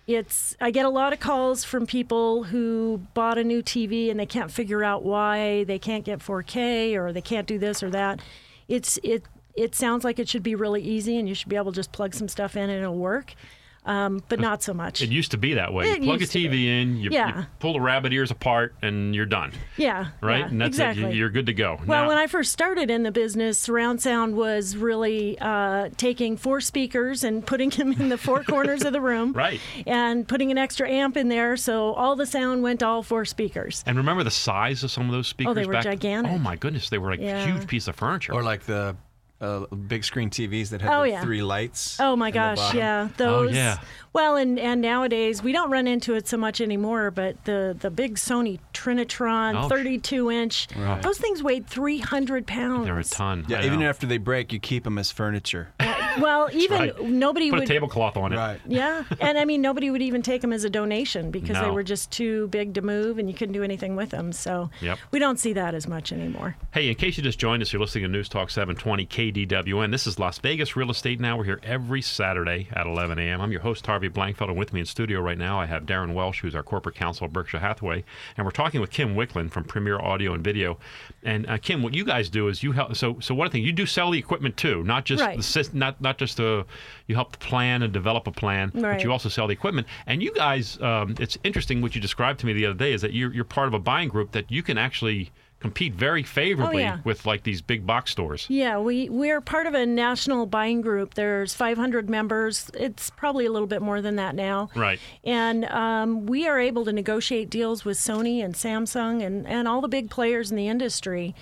it's 0.07 0.57
I 0.59 0.71
get 0.71 0.85
a 0.85 0.89
lot 0.89 1.13
of 1.13 1.19
calls 1.19 1.63
from 1.63 1.85
people 1.85 2.43
who 2.45 3.01
bought 3.13 3.38
a 3.38 3.43
new 3.43 3.61
TV 3.61 4.09
and 4.09 4.19
they 4.19 4.25
can't 4.25 4.49
figure 4.51 4.83
out 4.83 5.03
why 5.03 5.63
they 5.65 5.77
can't 5.77 6.03
get 6.03 6.19
4K 6.19 6.95
or 6.95 7.13
they 7.13 7.21
can't 7.21 7.47
do 7.47 7.59
this 7.59 7.83
or 7.83 7.91
that. 7.91 8.19
It's 8.67 8.97
it 9.03 9.23
it 9.55 9.75
sounds 9.75 10.03
like 10.03 10.17
it 10.17 10.27
should 10.27 10.44
be 10.44 10.55
really 10.55 10.81
easy 10.81 11.17
and 11.17 11.29
you 11.29 11.35
should 11.35 11.49
be 11.49 11.55
able 11.55 11.71
to 11.71 11.75
just 11.75 11.91
plug 11.91 12.15
some 12.15 12.27
stuff 12.27 12.55
in 12.55 12.69
and 12.69 12.81
it'll 12.81 12.95
work. 12.95 13.35
Um, 13.83 14.22
but 14.30 14.39
not 14.39 14.62
so 14.62 14.75
much. 14.75 15.01
It 15.01 15.10
used 15.10 15.31
to 15.31 15.38
be 15.38 15.56
that 15.56 15.74
way. 15.74 15.89
It 15.89 16.00
you 16.01 16.06
plug 16.06 16.22
a 16.22 16.25
TV 16.25 16.51
be. 16.51 16.81
in, 16.81 16.98
you, 16.98 17.06
you 17.06 17.10
Yeah. 17.13 17.45
pull 17.57 17.74
the 17.74 17.81
rabbit 17.81 18.13
ears 18.13 18.30
apart, 18.30 18.75
and 18.83 19.16
you're 19.16 19.25
done. 19.25 19.54
yeah. 19.75 20.10
Right? 20.22 20.39
yeah, 20.42 20.45
and 20.50 20.62
that's 20.62 20.68
exactly. 20.69 21.06
it. 21.06 21.13
You- 21.13 21.19
You're 21.22 21.30
good 21.31 21.48
to 21.48 21.54
go. 21.54 21.80
Well, 21.88 22.04
Now- 22.04 22.07
when 22.07 22.18
I 22.19 22.28
first 22.28 22.51
started 22.51 22.92
in 22.92 23.01
the 23.01 23.12
business, 23.12 23.60
surround 23.60 24.00
sound 24.00 24.36
was 24.36 24.78
really 24.78 25.36
uh, 25.39 25.89
taking 25.98 26.38
four 26.38 26.62
speakers 26.62 27.24
and 27.24 27.44
putting 27.44 27.72
them 27.72 27.94
in 27.94 28.10
the 28.10 28.19
four 28.19 28.44
corners 28.44 28.83
of 28.86 28.94
the 28.94 29.01
room. 29.01 29.33
Right. 29.42 29.60
And 29.88 30.28
putting 30.28 30.51
an 30.51 30.60
extra 30.60 30.88
amp 30.88 31.18
in 31.18 31.30
there 31.30 31.57
so 31.57 31.94
all 31.94 32.16
the 32.16 32.28
sound 32.28 32.62
went 32.62 32.81
to 32.81 32.86
all 32.86 33.01
four 33.01 33.25
speakers. 33.25 33.83
And 33.88 33.98
remember 33.98 34.24
the 34.24 34.30
size 34.30 34.83
of 34.83 34.92
some 34.92 35.07
of 35.07 35.12
those 35.12 35.28
speakers? 35.28 35.51
Oh, 35.51 35.54
they 35.56 35.66
were 35.66 35.74
back? 35.74 35.83
gigantic. 35.86 36.31
Oh 36.31 36.38
my 36.38 36.56
goodness, 36.56 36.89
they 36.89 37.00
were 37.00 37.10
like 37.10 37.19
Yeah. 37.19 37.45
huge 37.48 37.68
piece 37.68 37.88
of 37.88 37.95
furniture. 37.95 38.33
Or 38.33 38.44
like 38.44 38.62
the 38.68 38.95
uh, 39.41 39.65
big 39.75 40.03
screen 40.03 40.29
TVs 40.29 40.69
that 40.69 40.81
had 40.81 40.93
Oh, 40.93 41.01
the 41.01 41.09
yeah. 41.09 41.21
three 41.21 41.41
lights. 41.41 41.97
Oh 41.99 42.15
my 42.15 42.27
in 42.27 42.33
the 42.33 42.39
gosh, 42.39 42.73
yeah, 42.75 43.09
those. 43.17 43.49
Oh, 43.49 43.53
yeah. 43.53 43.79
Well, 44.13 44.35
and 44.35 44.59
and 44.59 44.81
nowadays 44.81 45.41
we 45.41 45.51
don't 45.51 45.71
run 45.71 45.88
into 45.88 46.13
it 46.15 46.27
so 46.27 46.38
much 46.38 46.61
anymore, 46.61 47.11
but 47.11 47.43
the 47.45 47.75
the 47.79 47.89
big 47.89 48.15
Sony 48.15 48.59
Trinitron 48.73 49.63
Oh, 49.65 49.67
32 49.69 50.29
inch, 50.31 50.67
Right. 50.75 51.01
those 51.01 51.17
things 51.17 51.41
weighed 51.41 51.65
300 51.67 52.45
pounds. 52.45 52.85
They're 52.85 52.99
a 52.99 53.03
ton. 53.03 53.45
Yeah, 53.47 53.59
I 53.61 53.65
even 53.65 53.79
know. 53.79 53.89
after 53.89 54.05
they 54.05 54.17
break, 54.17 54.53
you 54.53 54.59
keep 54.59 54.83
them 54.83 54.97
as 54.97 55.11
furniture. 55.11 55.69
Well, 56.19 56.49
even 56.53 56.79
right. 56.79 57.01
nobody 57.03 57.49
put 57.49 57.59
would. 57.59 57.67
Put 57.67 57.69
a 57.71 57.73
tablecloth 57.73 58.17
on 58.17 58.33
it. 58.33 58.37
right. 58.37 58.59
Yeah, 58.67 59.03
and 59.19 59.37
I 59.37 59.45
mean 59.45 59.61
nobody 59.61 59.89
would 59.91 60.01
even 60.01 60.21
take 60.21 60.41
them 60.41 60.51
as 60.53 60.63
a 60.63 60.69
donation 60.69 61.31
because 61.31 61.59
they 61.59 61.69
were 61.69 61.83
just 61.83 62.11
too 62.11 62.47
big 62.49 62.73
to 62.75 62.81
move, 62.81 63.17
and 63.17 63.29
you 63.29 63.35
couldn't 63.35 63.53
do 63.53 63.63
anything 63.63 63.95
with 63.95 64.09
them. 64.09 64.31
So 64.33 64.69
Yep. 64.81 64.99
we 65.11 65.19
don't 65.19 65.39
see 65.39 65.53
that 65.53 65.73
as 65.73 65.87
much 65.87 66.11
anymore. 66.11 66.55
Hey, 66.73 66.89
in 66.89 66.95
case 66.95 67.17
you 67.17 67.23
just 67.23 67.39
joined 67.39 67.61
us, 67.61 67.71
you're 67.71 67.79
listening 67.81 68.03
to 68.05 68.09
News 68.09 68.29
Talk 68.29 68.49
720 68.49 69.05
KDWN. 69.05 69.91
This 69.91 70.07
is 70.07 70.19
Las 70.19 70.37
Vegas 70.39 70.75
Real 70.75 70.91
Estate 70.91 71.19
Now. 71.19 71.37
We're 71.37 71.43
here 71.45 71.59
every 71.63 72.01
Saturday 72.01 72.67
at 72.73 72.87
11 72.87 73.19
a.m. 73.19 73.41
I'm 73.41 73.51
your 73.51 73.61
host, 73.61 73.85
Harvey 73.85 74.09
Blankfeld, 74.09 74.49
and 74.49 74.57
with 74.57 74.73
me 74.73 74.79
in 74.81 74.85
studio 74.85 75.19
right 75.21 75.37
now, 75.37 75.59
I 75.59 75.65
have 75.65 75.83
Darren 75.85 76.13
Welsh, 76.13 76.41
who's 76.41 76.55
our 76.55 76.63
corporate 76.63 76.95
counsel 76.95 77.25
at 77.25 77.33
Berkshire 77.33 77.59
Hathaway, 77.59 78.03
and 78.37 78.45
we're 78.45 78.51
talking 78.51 78.81
with 78.81 78.89
Kim 78.91 79.15
Wickland 79.15 79.51
from 79.51 79.63
Premier 79.63 79.99
Audio 79.99 80.33
and 80.33 80.44
Video. 80.44 80.77
And 81.23 81.47
uh, 81.49 81.57
Kim, 81.57 81.83
what 81.83 81.94
you 81.94 82.03
guys 82.06 82.30
do 82.30 82.47
is 82.47 82.63
you 82.63 82.71
help. 82.71 82.95
So, 82.95 83.19
so 83.19 83.35
one 83.35 83.49
thing 83.51 83.63
you 83.63 83.71
do 83.71 83.85
sell 83.85 84.11
the 84.11 84.18
equipment 84.19 84.57
too, 84.57 84.83
not 84.83 85.06
just 85.06 85.21
Right. 85.23 85.37
the 85.37 85.44
sys- 85.44 85.73
not 85.73 86.00
not 86.01 86.17
just 86.17 86.37
the 86.37 86.65
you 87.07 87.15
help 87.15 87.37
plan 87.39 87.81
and 87.83 87.93
develop 87.93 88.27
a 88.27 88.31
plan, 88.31 88.71
but 88.73 89.03
you 89.03 89.11
also 89.11 89.29
sell 89.29 89.47
the 89.47 89.53
equipment. 89.53 89.87
And 90.07 90.21
you 90.21 90.33
guys, 90.33 90.81
um, 90.81 91.15
it's 91.19 91.37
interesting 91.43 91.81
what 91.81 91.95
you 91.95 92.01
described 92.01 92.39
to 92.41 92.45
me 92.45 92.53
the 92.53 92.65
other 92.65 92.77
day 92.77 92.93
is 92.93 93.01
that 93.01 93.13
you're 93.13 93.33
you're 93.33 93.43
part 93.43 93.67
of 93.67 93.73
a 93.73 93.79
buying 93.79 94.09
group 94.09 94.31
that 94.31 94.51
you 94.51 94.63
can 94.63 94.77
actually 94.77 95.31
compete 95.59 95.93
very 95.93 96.23
favorably 96.23 96.77
Oh, 96.77 96.79
yeah. 96.87 96.97
with 97.03 97.27
like 97.27 97.43
these 97.43 97.61
big 97.61 97.85
box 97.85 98.09
stores. 98.09 98.47
Yeah, 98.49 98.79
we 98.79 99.09
we're 99.09 99.41
part 99.41 99.67
of 99.67 99.75
a 99.75 99.85
national 99.85 100.47
buying 100.47 100.81
group. 100.81 101.13
There's 101.13 101.53
500 101.53 102.09
members. 102.09 102.71
It's 102.73 103.11
probably 103.11 103.45
a 103.45 103.51
little 103.51 103.67
bit 103.67 103.79
more 103.83 104.01
than 104.01 104.15
that 104.15 104.33
now. 104.33 104.71
Right. 104.75 104.99
And 105.23 105.65
um, 105.65 106.25
we 106.25 106.47
are 106.47 106.59
able 106.59 106.83
to 106.85 106.91
negotiate 106.91 107.51
deals 107.51 107.85
with 107.85 107.97
Sony 107.97 108.43
and 108.43 108.55
Samsung 108.55 109.23
and, 109.23 109.45
and 109.47 109.67
all 109.67 109.81
the 109.81 109.87
big 109.87 110.09
players 110.09 110.49
in 110.49 110.57
the 110.57 110.67
industry. 110.67 111.35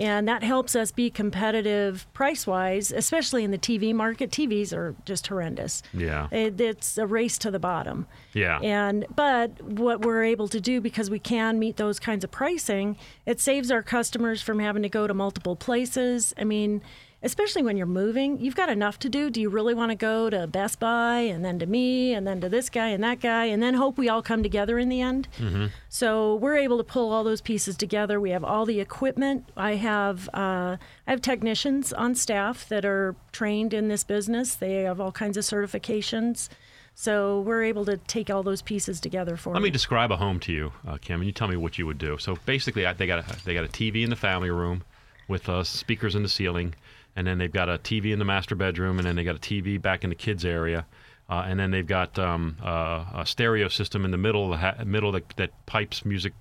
And 0.00 0.26
that 0.26 0.42
helps 0.42 0.74
us 0.74 0.90
be 0.90 1.10
competitive 1.10 2.06
price 2.14 2.46
wise, 2.46 2.90
especially 2.90 3.44
in 3.44 3.50
the 3.50 3.58
TV 3.58 3.94
market. 3.94 4.30
TVs 4.30 4.74
are 4.74 4.96
just 5.04 5.26
horrendous. 5.26 5.82
Yeah. 5.92 6.26
It, 6.32 6.58
it's 6.58 6.96
a 6.96 7.06
race 7.06 7.36
to 7.38 7.50
the 7.50 7.58
bottom. 7.58 8.06
Yeah. 8.32 8.58
And 8.60 9.04
but 9.14 9.62
what 9.62 10.02
we're 10.02 10.24
able 10.24 10.48
to 10.48 10.60
do 10.60 10.80
because 10.80 11.10
we 11.10 11.18
can 11.18 11.58
meet 11.58 11.76
those 11.76 12.00
kinds 12.00 12.24
of 12.24 12.30
pricing, 12.30 12.96
it 13.26 13.40
saves 13.40 13.70
our 13.70 13.82
customers 13.82 14.40
from 14.40 14.58
having 14.58 14.82
to 14.82 14.88
go 14.88 15.06
to 15.06 15.12
multiple 15.12 15.54
places. 15.54 16.32
I 16.38 16.44
mean, 16.44 16.80
especially 17.22 17.62
when 17.62 17.76
you're 17.76 17.86
moving, 17.86 18.40
you've 18.40 18.54
got 18.56 18.68
enough 18.68 18.98
to 19.00 19.08
do. 19.08 19.28
Do 19.30 19.40
you 19.40 19.48
really 19.50 19.74
want 19.74 19.90
to 19.90 19.94
go 19.94 20.30
to 20.30 20.46
Best 20.46 20.80
Buy 20.80 21.18
and 21.20 21.44
then 21.44 21.58
to 21.58 21.66
me 21.66 22.14
and 22.14 22.26
then 22.26 22.40
to 22.40 22.48
this 22.48 22.70
guy 22.70 22.88
and 22.88 23.02
that 23.04 23.20
guy 23.20 23.44
and 23.46 23.62
then 23.62 23.74
hope 23.74 23.98
we 23.98 24.08
all 24.08 24.22
come 24.22 24.42
together 24.42 24.78
in 24.78 24.88
the 24.88 25.00
end? 25.00 25.28
Mm-hmm. 25.38 25.66
So 25.88 26.36
we're 26.36 26.56
able 26.56 26.78
to 26.78 26.84
pull 26.84 27.12
all 27.12 27.22
those 27.24 27.40
pieces 27.40 27.76
together. 27.76 28.20
We 28.20 28.30
have 28.30 28.44
all 28.44 28.64
the 28.64 28.80
equipment. 28.80 29.48
I 29.56 29.74
have 29.76 30.28
uh, 30.32 30.76
I 31.06 31.10
have 31.10 31.20
technicians 31.22 31.92
on 31.92 32.14
staff 32.14 32.68
that 32.68 32.84
are 32.84 33.14
trained 33.32 33.74
in 33.74 33.88
this 33.88 34.04
business. 34.04 34.54
They 34.54 34.82
have 34.84 35.00
all 35.00 35.12
kinds 35.12 35.36
of 35.36 35.44
certifications. 35.44 36.48
So 36.94 37.40
we're 37.40 37.62
able 37.64 37.84
to 37.86 37.96
take 37.96 38.28
all 38.30 38.42
those 38.42 38.60
pieces 38.62 39.00
together 39.00 39.36
for 39.36 39.52
Let 39.54 39.60
you. 39.60 39.64
me 39.64 39.70
describe 39.70 40.10
a 40.12 40.16
home 40.16 40.38
to 40.40 40.52
you, 40.52 40.72
uh, 40.86 40.98
Kim, 41.00 41.20
and 41.20 41.26
you 41.26 41.32
tell 41.32 41.48
me 41.48 41.56
what 41.56 41.78
you 41.78 41.86
would 41.86 41.96
do. 41.98 42.18
So 42.18 42.36
basically, 42.44 42.84
I- 42.84 42.92
they 42.92 43.06
got 43.06 43.20
a, 43.20 43.44
they 43.44 43.54
got 43.54 43.64
a 43.64 43.68
TV 43.68 44.02
in 44.02 44.10
the 44.10 44.16
family 44.16 44.50
room 44.50 44.82
with 45.28 45.48
uh, 45.48 45.62
speakers 45.64 46.14
in 46.14 46.22
the 46.24 46.28
ceiling, 46.28 46.74
and 47.16 47.26
then 47.26 47.38
they've 47.38 47.52
got 47.52 47.68
a 47.68 47.78
TV 47.78 48.12
in 48.12 48.18
the 48.18 48.24
master 48.24 48.54
bedroom, 48.54 48.98
and 48.98 49.06
then 49.06 49.16
they 49.16 49.24
got 49.24 49.36
a 49.36 49.40
TV 49.40 49.80
back 49.80 50.04
in 50.04 50.10
the 50.10 50.16
kids 50.16 50.44
area. 50.44 50.86
uh, 51.28 51.44
and 51.46 51.60
then 51.60 51.70
they've 51.70 51.86
got 51.86 52.18
um, 52.18 52.56
uh, 52.62 53.04
a 53.14 53.24
stereo 53.26 53.68
system 53.68 54.04
in 54.04 54.10
the 54.10 54.18
middle, 54.18 54.50
the 54.50 54.56
ha- 54.56 54.74
middle 54.84 55.12
that, 55.12 55.28
that 55.36 55.50
pipes 55.66 56.04
music. 56.04 56.32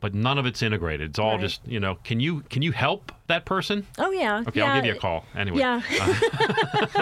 But 0.00 0.12
none 0.14 0.38
of 0.38 0.44
it's 0.46 0.62
integrated. 0.62 1.10
It's 1.10 1.18
all 1.18 1.32
Mm-hmm. 1.34 1.42
Just 1.42 1.66
you 1.66 1.80
know. 1.80 1.96
Can 2.04 2.20
you 2.20 2.42
can 2.50 2.60
you 2.62 2.70
help 2.72 3.10
that 3.26 3.44
person? 3.46 3.86
Oh 3.98 4.10
yeah. 4.12 4.42
Okay, 4.46 4.60
yeah. 4.60 4.66
I'll 4.66 4.76
give 4.76 4.84
you 4.84 4.92
a 4.92 4.98
call 5.00 5.24
anyway. 5.34 5.58
Yeah. 5.58 5.80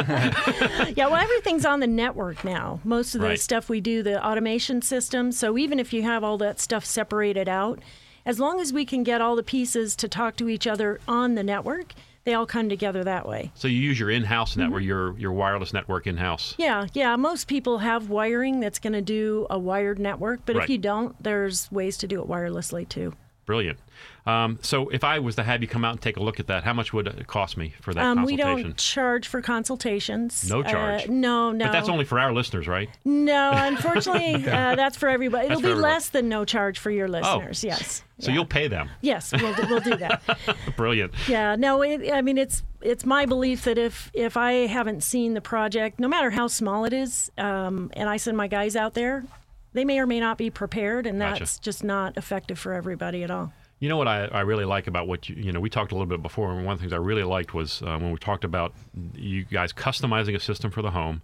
yeah, 0.97 1.07
well, 1.09 1.17
everything's 1.17 1.65
on 1.67 1.81
the 1.81 1.87
network 1.87 2.45
now. 2.45 2.81
Most 2.85 3.15
of 3.15 3.21
the 3.21 3.29
Right. 3.29 3.41
stuff 3.41 3.69
we 3.69 3.81
do, 3.81 4.03
the 4.03 4.25
automation 4.25 4.83
system. 4.83 5.33
So 5.33 5.59
even 5.59 5.79
if 5.79 5.93
you 5.93 6.03
have 6.03 6.25
all 6.25 6.39
that 6.39 6.61
stuff 6.61 6.85
separated 6.85 7.49
out, 7.49 7.81
as 8.25 8.39
long 8.39 8.61
as 8.61 8.73
we 8.73 8.85
can 8.85 9.03
get 9.03 9.21
all 9.21 9.37
the 9.37 9.43
pieces 9.43 9.97
to 9.97 10.09
talk 10.09 10.37
to 10.37 10.49
each 10.49 10.67
other 10.67 11.01
on 11.09 11.35
the 11.35 11.43
network, 11.43 11.93
they 12.25 12.35
all 12.35 12.47
come 12.47 12.69
together 12.69 13.05
that 13.05 13.27
way. 13.27 13.51
So 13.55 13.69
you 13.69 13.79
use 13.81 13.99
your 13.99 14.11
in-house 14.11 14.53
Mm-hmm. 14.53 14.61
network, 14.61 14.83
your 14.85 15.19
your 15.19 15.33
wireless 15.33 15.73
network 15.73 16.07
in-house. 16.07 16.55
Yeah, 16.59 16.87
yeah. 16.93 17.17
Most 17.17 17.49
people 17.49 17.79
have 17.79 18.11
wiring 18.11 18.61
that's 18.61 18.79
going 18.79 18.93
to 18.93 19.03
do 19.03 19.47
a 19.51 19.59
wired 19.59 19.99
network, 19.99 20.41
but 20.47 20.57
Right. 20.57 20.65
if 20.65 20.71
you 20.71 20.79
don't, 20.79 21.21
there's 21.23 21.71
ways 21.73 21.97
to 21.99 22.07
do 22.07 22.21
it 22.23 22.29
wirelessly 22.29 22.89
too. 22.89 23.13
Brilliant. 23.47 23.79
Um, 24.25 24.59
so 24.63 24.89
if 24.91 25.03
I 25.03 25.19
was 25.19 25.35
to 25.37 25.43
have 25.43 25.63
you 25.63 25.69
come 25.69 25.85
out 25.85 25.93
and 25.93 26.01
take 26.01 26.17
a 26.17 26.23
look 26.23 26.39
at 26.39 26.47
that, 26.47 26.63
how 26.63 26.73
much 26.73 26.93
would 26.93 27.09
it 27.09 27.27
cost 27.27 27.57
me 27.57 27.75
for 27.81 27.93
that 27.93 28.05
Um, 28.05 28.23
we 28.23 28.37
don't 28.37 28.77
charge 28.77 29.27
for 29.27 29.43
consultations. 29.43 30.49
No 30.49 30.61
Uh, 30.61 30.71
charge? 30.71 31.09
no, 31.09 31.51
no. 31.51 31.65
But 31.67 31.73
that's 31.73 31.89
only 31.89 32.05
for 32.05 32.21
our 32.21 32.33
listeners, 32.33 32.69
right? 32.69 32.89
No, 33.05 33.51
unfortunately, 33.53 34.35
uh, 34.49 34.77
that's 34.77 34.97
for 34.97 35.09
everybody. 35.09 35.47
It'll 35.47 35.57
That's 35.57 35.63
be 35.63 35.71
everybody. 35.73 35.93
less 35.93 36.09
than 36.11 36.29
no 36.29 36.45
charge 36.45 36.79
for 36.79 36.91
your 36.91 37.09
listeners. 37.09 37.65
Yes. 37.65 38.05
So 38.21 38.31
you'll 38.31 38.45
pay 38.47 38.69
them. 38.69 38.89
Yes, 39.01 39.33
we'll 39.33 39.55
do, 39.55 39.67
we'll 39.69 39.81
do 39.81 39.97
that. 39.97 40.23
Brilliant. 40.77 41.13
Yeah. 41.29 41.57
No, 41.57 41.83
it, 41.83 42.13
I 42.13 42.23
mean 42.23 42.39
it's 42.39 42.63
it's 42.81 43.05
my 43.05 43.27
belief 43.27 43.65
that 43.65 43.79
if 43.79 44.13
if 44.15 44.37
I 44.37 44.53
haven't 44.69 45.03
seen 45.03 45.35
the 45.35 45.41
project, 45.41 45.99
no 45.99 46.07
matter 46.07 46.31
how 46.31 46.47
small 46.47 46.85
it 46.85 46.93
is, 46.93 47.33
um, 47.39 47.91
and 47.95 48.09
I 48.09 48.19
send 48.19 48.37
my 48.37 48.47
guys 48.47 48.77
out 48.77 48.95
there, 48.95 49.25
they 49.73 49.85
may 49.85 49.99
or 49.99 50.07
may 50.07 50.21
not 50.21 50.39
be 50.39 50.51
prepared, 50.51 51.07
and 51.09 51.19
Gotcha. 51.19 51.41
that's 51.41 51.59
just 51.59 51.83
not 51.83 52.17
effective 52.17 52.61
for 52.61 52.73
everybody 52.73 53.25
at 53.25 53.31
all. 53.33 53.53
You 53.83 53.89
know 53.89 53.97
what 53.97 54.07
I, 54.07 54.27
I 54.27 54.43
really 54.43 54.65
like 54.65 54.87
about 54.87 55.09
what 55.09 55.29
you, 55.29 55.35
you 55.35 55.51
know, 55.51 55.59
we 55.59 55.69
talked 55.69 55.91
a 55.91 55.97
little 55.97 56.07
bit 56.07 56.23
before, 56.23 56.53
and 56.53 56.65
one 56.65 56.75
of 56.75 56.79
the 56.79 56.83
things 56.85 56.93
I 56.93 56.99
really 56.99 57.25
liked 57.25 57.53
was 57.53 57.83
uh, 57.83 57.99
when 57.99 58.13
we 58.13 58.17
talked 58.17 58.45
about 58.45 58.73
you 59.17 59.43
guys 59.43 59.73
customizing 59.73 60.37
a 60.37 60.39
system 60.39 60.71
for 60.71 60.83
the 60.83 60.93
home, 60.93 61.21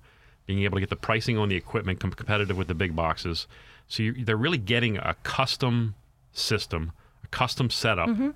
being 0.46 0.64
able 0.64 0.74
to 0.74 0.80
get 0.80 0.90
the 0.90 0.96
pricing 0.96 1.38
on 1.38 1.48
the 1.48 1.54
equipment 1.54 2.00
com- 2.00 2.10
competitive 2.10 2.56
with 2.56 2.66
the 2.66 2.74
big 2.74 2.96
boxes. 2.96 3.46
So 3.86 4.02
you, 4.02 4.24
they're 4.24 4.36
really 4.36 4.58
getting 4.58 4.96
a 4.96 5.14
custom 5.22 5.94
system, 6.32 6.90
a 7.22 7.28
custom 7.28 7.70
setup. 7.70 8.08
Mm-hmm. 8.08 8.30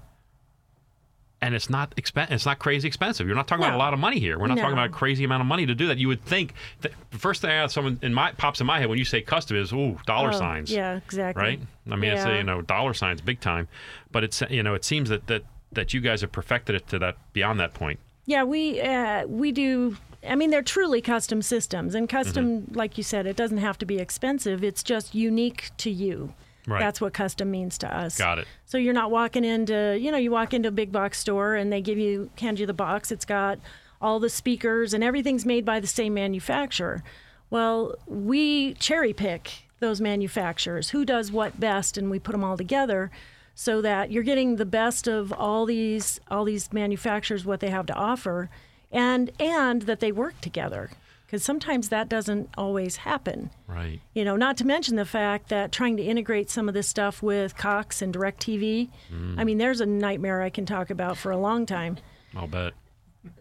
And 1.42 1.54
it's 1.56 1.68
not 1.68 1.94
expen- 1.96 2.30
It's 2.30 2.46
not 2.46 2.58
crazy 2.60 2.86
expensive. 2.86 3.26
You're 3.26 3.34
not 3.36 3.48
talking 3.48 3.64
about 3.64 3.74
a 3.74 3.78
lot 3.78 3.92
of 3.92 3.98
money 3.98 4.20
here. 4.20 4.38
We're 4.38 4.46
not 4.46 4.56
talking 4.58 4.72
about 4.72 4.86
a 4.90 4.92
crazy 4.92 5.24
amount 5.24 5.40
of 5.40 5.46
money 5.48 5.66
to 5.66 5.74
do 5.74 5.88
that. 5.88 5.98
You 5.98 6.06
would 6.08 6.24
think 6.24 6.54
that 6.82 6.92
the 7.10 7.18
first 7.18 7.42
thing 7.42 7.50
I 7.50 7.66
someone 7.66 7.98
in 8.00 8.14
my 8.14 8.30
pops 8.32 8.60
in 8.60 8.66
my 8.66 8.78
head 8.78 8.88
when 8.88 8.96
you 8.98 9.04
say 9.04 9.20
custom 9.22 9.56
is 9.56 9.72
ooh 9.72 9.98
dollar 10.06 10.28
Oh, 10.30 10.38
signs 10.38 10.70
Yeah, 10.70 10.96
exactly. 10.96 11.42
right? 11.42 11.60
I 11.90 11.96
mean, 11.96 12.12
it's 12.12 12.24
a, 12.24 12.36
you 12.36 12.44
know 12.44 12.62
dollar 12.62 12.94
signs 12.94 13.20
big 13.20 13.40
time, 13.40 13.66
but 14.12 14.22
it's 14.24 14.40
you 14.48 14.62
know 14.62 14.74
it 14.74 14.84
seems 14.84 15.08
that 15.08 15.26
that 15.26 15.42
that 15.72 15.92
you 15.92 16.00
guys 16.00 16.20
have 16.20 16.30
perfected 16.32 16.76
it 16.76 16.86
to 16.88 16.98
that 17.00 17.16
beyond 17.32 17.58
that 17.58 17.74
point. 17.74 17.98
Yeah, 18.24 18.44
we 18.44 18.80
uh, 18.80 19.26
we 19.26 19.50
do. 19.50 19.96
I 20.24 20.36
mean, 20.36 20.50
they're 20.50 20.62
truly 20.62 21.00
custom 21.02 21.42
systems, 21.42 21.96
and 21.96 22.08
custom, 22.08 22.60
Mm-hmm. 22.62 22.74
like 22.76 22.96
you 22.96 23.02
said, 23.02 23.26
it 23.26 23.34
doesn't 23.34 23.58
have 23.58 23.78
to 23.78 23.84
be 23.86 23.98
expensive. 23.98 24.62
It's 24.62 24.84
just 24.84 25.12
unique 25.16 25.70
to 25.78 25.90
you. 25.90 26.34
Right. 26.66 26.78
That's 26.78 27.00
what 27.00 27.12
custom 27.12 27.50
means 27.50 27.76
to 27.78 27.96
us. 27.96 28.16
Got 28.16 28.38
it. 28.38 28.46
So 28.66 28.78
you're 28.78 28.94
not 28.94 29.10
walking 29.10 29.44
into, 29.44 29.98
you 30.00 30.12
know, 30.12 30.18
you 30.18 30.30
walk 30.30 30.54
into 30.54 30.68
a 30.68 30.72
big 30.72 30.92
box 30.92 31.18
store 31.18 31.56
and 31.56 31.72
they 31.72 31.80
give 31.80 31.98
you, 31.98 32.30
hand 32.38 32.60
you 32.60 32.66
the 32.66 32.72
box. 32.72 33.10
It's 33.10 33.24
got 33.24 33.58
all 34.00 34.20
the 34.20 34.30
speakers 34.30 34.94
and 34.94 35.02
everything's 35.02 35.44
made 35.44 35.64
by 35.64 35.80
the 35.80 35.86
same 35.86 36.14
manufacturer. 36.14 37.02
Well, 37.50 37.96
we 38.06 38.74
cherry 38.74 39.12
pick 39.12 39.64
those 39.82 40.00
manufacturers. 40.00 40.90
Who 40.90 41.04
does 41.04 41.30
what 41.30 41.60
best, 41.60 41.98
and 41.98 42.10
we 42.10 42.18
put 42.18 42.32
them 42.32 42.42
all 42.42 42.56
together 42.56 43.10
so 43.54 43.82
that 43.82 44.10
you're 44.10 44.22
getting 44.22 44.56
the 44.56 44.64
best 44.64 45.06
of 45.06 45.30
all 45.34 45.66
these 45.66 46.18
all 46.30 46.44
these 46.44 46.72
manufacturers 46.72 47.44
what 47.44 47.60
they 47.60 47.68
have 47.68 47.84
to 47.86 47.94
offer, 47.94 48.48
and 48.90 49.30
and 49.38 49.82
that 49.82 50.00
they 50.00 50.10
work 50.10 50.40
together. 50.40 50.90
Because 51.32 51.44
sometimes 51.44 51.88
that 51.88 52.10
doesn't 52.10 52.50
always 52.58 52.96
happen. 52.96 53.48
Right. 53.66 54.02
You 54.12 54.22
know, 54.22 54.36
not 54.36 54.58
to 54.58 54.66
mention 54.66 54.96
the 54.96 55.06
fact 55.06 55.48
that 55.48 55.72
trying 55.72 55.96
to 55.96 56.02
integrate 56.02 56.50
some 56.50 56.68
of 56.68 56.74
this 56.74 56.86
stuff 56.86 57.22
with 57.22 57.56
Cox 57.56 58.02
and 58.02 58.12
DirecTV, 58.12 58.90
I 59.38 59.44
mean, 59.44 59.56
there's 59.56 59.80
a 59.80 59.86
nightmare 59.86 60.42
I 60.42 60.50
can 60.50 60.66
talk 60.66 60.90
about 60.90 61.16
for 61.16 61.32
a 61.32 61.38
long 61.38 61.64
time. 61.64 61.96
I'll 62.36 62.48
bet. 62.48 62.74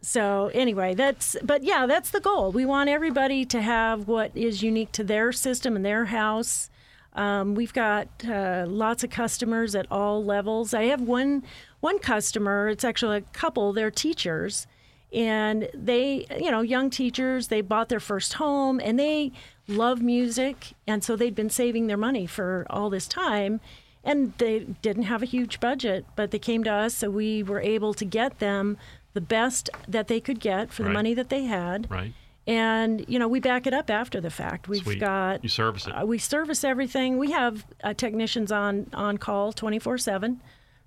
So 0.02 0.50
anyway, 0.54 0.94
that's 0.94 1.36
but 1.44 1.66
yeah, 1.66 1.86
that's 1.86 2.12
the 2.12 2.22
goal. 2.22 2.54
We 2.54 2.64
want 2.64 2.90
everybody 2.90 3.44
to 3.48 3.62
have 3.62 4.08
what 4.08 4.32
is 4.36 4.64
unique 4.64 4.94
to 4.94 5.04
their 5.04 5.34
system 5.34 5.76
and 5.76 5.84
their 5.84 6.06
house. 6.06 6.70
Um, 7.12 7.56
we've 7.56 7.74
got 7.74 8.08
uh, 8.26 8.68
lots 8.70 9.04
of 9.04 9.10
customers 9.10 9.76
at 9.76 9.86
all 9.92 10.24
levels. 10.24 10.74
I 10.74 10.84
have 10.84 11.02
one 11.02 11.44
one 11.82 12.00
customer. 12.00 12.70
It's 12.70 12.86
actually 12.86 13.18
a 13.18 13.22
couple. 13.34 13.74
They're 13.74 13.92
teachers, 13.92 14.66
and 15.14 15.70
they, 15.74 16.26
you 16.40 16.52
know, 16.52 16.62
young 16.62 16.90
teachers. 16.90 17.48
They 17.50 17.62
bought 17.62 17.90
their 17.90 18.00
first 18.00 18.34
home, 18.34 18.80
and 18.84 18.98
they 19.00 19.32
love 19.68 20.02
music, 20.02 20.74
and 20.88 21.04
so 21.04 21.16
they'd 21.16 21.36
been 21.36 21.50
saving 21.50 21.88
their 21.88 21.98
money 21.98 22.26
for 22.26 22.66
all 22.70 22.90
this 22.90 23.08
time. 23.08 23.60
And 24.04 24.34
they 24.40 24.62
didn't 24.82 25.04
have 25.04 25.22
a 25.22 25.26
huge 25.28 25.60
budget, 25.60 26.06
but 26.16 26.32
they 26.32 26.40
came 26.40 26.64
to 26.64 26.72
us, 26.72 26.96
so 26.96 27.10
we 27.12 27.44
were 27.44 27.62
able 27.62 27.94
to 27.94 28.04
get 28.06 28.40
them 28.40 28.78
the 29.14 29.22
best 29.22 29.70
that 29.88 30.08
they 30.08 30.20
could 30.20 30.40
get 30.40 30.72
for 30.74 30.84
Right. 30.84 30.90
the 30.90 30.94
money 30.94 31.14
that 31.14 31.30
they 31.30 31.44
had. 31.44 31.90
Right. 31.92 32.14
And 32.48 33.06
you 33.08 33.20
know, 33.20 33.28
we 33.28 33.40
back 33.40 33.68
it 33.68 33.74
up 33.74 33.92
after 33.92 34.20
the 34.20 34.32
fact. 34.32 34.68
We've 34.68 34.82
Sweet. 34.82 35.00
got 35.00 35.44
You 35.44 35.50
service 35.50 35.86
it. 35.86 35.92
uh, 35.92 36.06
we 36.06 36.18
service 36.18 36.64
everything. 36.64 37.20
We 37.20 37.30
have 37.32 37.64
uh, 37.84 37.94
technicians 37.94 38.52
on 38.52 38.88
on 38.94 39.20
call 39.20 39.54
twenty 39.54 39.78
four 39.78 40.00
seven. 40.00 40.42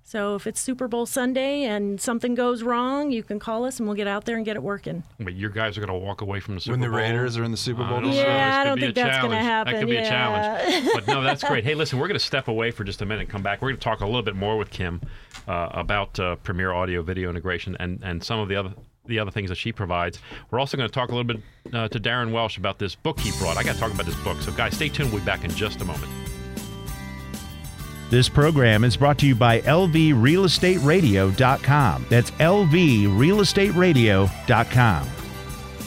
So 0.07 0.35
if 0.35 0.45
it's 0.45 0.61
Super 0.61 0.87
Bowl 0.87 1.07
Sunday 1.07 1.63
and 1.63 1.99
something 1.99 2.35
goes 2.35 2.61
wrong, 2.61 3.09
you 3.09 3.23
can 3.23 3.39
call 3.39 3.65
us 3.65 3.79
and 3.79 3.87
we'll 3.87 3.95
get 3.97 4.05
out 4.05 4.25
there 4.25 4.35
and 4.35 4.45
get 4.45 4.55
it 4.55 4.61
working. 4.61 5.01
But 5.19 5.33
your 5.33 5.49
guys 5.49 5.79
are 5.79 5.81
going 5.85 5.99
to 5.99 6.05
walk 6.05 6.21
away 6.21 6.39
from 6.39 6.53
the 6.53 6.61
Super 6.61 6.77
Bowl. 6.77 6.81
When 6.81 6.91
the 6.91 6.95
Raiders 6.95 7.37
are 7.37 7.43
in 7.43 7.49
the 7.49 7.57
Super 7.57 7.81
I 7.81 7.89
Bowl 7.89 8.01
don't 8.01 8.11
this 8.11 8.17
know. 8.17 8.21
year. 8.21 8.31
Yeah, 8.31 8.59
I 8.59 8.63
could 8.63 8.67
don't 8.69 8.75
be 8.75 8.81
think 8.81 8.91
a 8.91 9.01
that's 9.01 9.21
gonna 9.23 9.39
challenge. 9.39 9.71
That 9.71 9.79
could 9.79 9.89
be 9.89 9.95
a 9.97 10.07
challenge. 10.07 10.89
But 10.93 11.07
no, 11.07 11.23
that's 11.23 11.43
great. 11.43 11.63
Hey, 11.65 11.73
listen, 11.73 11.97
we're 11.97 12.07
going 12.07 12.19
to 12.19 12.23
step 12.23 12.47
away 12.47 12.69
for 12.69 12.83
just 12.83 13.01
a 13.01 13.05
minute 13.07 13.21
and 13.21 13.29
come 13.29 13.41
back. 13.41 13.63
We're 13.63 13.69
going 13.69 13.79
to 13.79 13.83
talk 13.83 14.01
a 14.01 14.05
little 14.05 14.21
bit 14.21 14.35
more 14.35 14.57
with 14.59 14.69
Kim 14.69 15.01
uh, 15.47 15.69
about 15.71 16.19
uh, 16.19 16.35
Premier 16.35 16.71
Audio 16.71 17.01
video 17.01 17.31
integration 17.31 17.75
and, 17.79 17.99
and 18.03 18.23
some 18.23 18.39
of 18.39 18.47
the 18.47 18.55
other 18.57 18.73
the 19.07 19.17
other 19.17 19.31
things 19.31 19.49
that 19.49 19.55
she 19.55 19.71
provides. 19.71 20.19
We're 20.51 20.59
also 20.59 20.77
going 20.77 20.87
to 20.89 20.93
talk 20.93 21.09
a 21.09 21.15
little 21.15 21.23
bit 21.33 21.41
uh, 21.73 21.87
to 21.87 21.99
Darren 21.99 22.31
Welsh 22.31 22.57
about 22.57 22.77
this 22.77 22.93
book 22.93 23.19
he 23.19 23.31
brought. 23.39 23.57
I 23.57 23.63
got 23.63 23.73
to 23.73 23.79
talk 23.79 23.93
about 23.93 24.05
this 24.05 24.15
book. 24.23 24.39
So, 24.41 24.51
guys, 24.51 24.75
stay 24.75 24.89
tuned. 24.89 25.11
We'll 25.11 25.21
be 25.21 25.25
back 25.25 25.43
in 25.43 25.51
just 25.51 25.81
a 25.81 25.85
moment. 25.85 26.11
This 28.09 28.29
program 28.29 28.83
is 28.83 28.95
brought 28.95 29.17
to 29.19 29.27
you 29.27 29.35
by 29.35 29.61
LVRealEstateRadio.com. 29.61 32.05
That's 32.09 32.31
LVRealEstateRadio.com. 32.31 35.24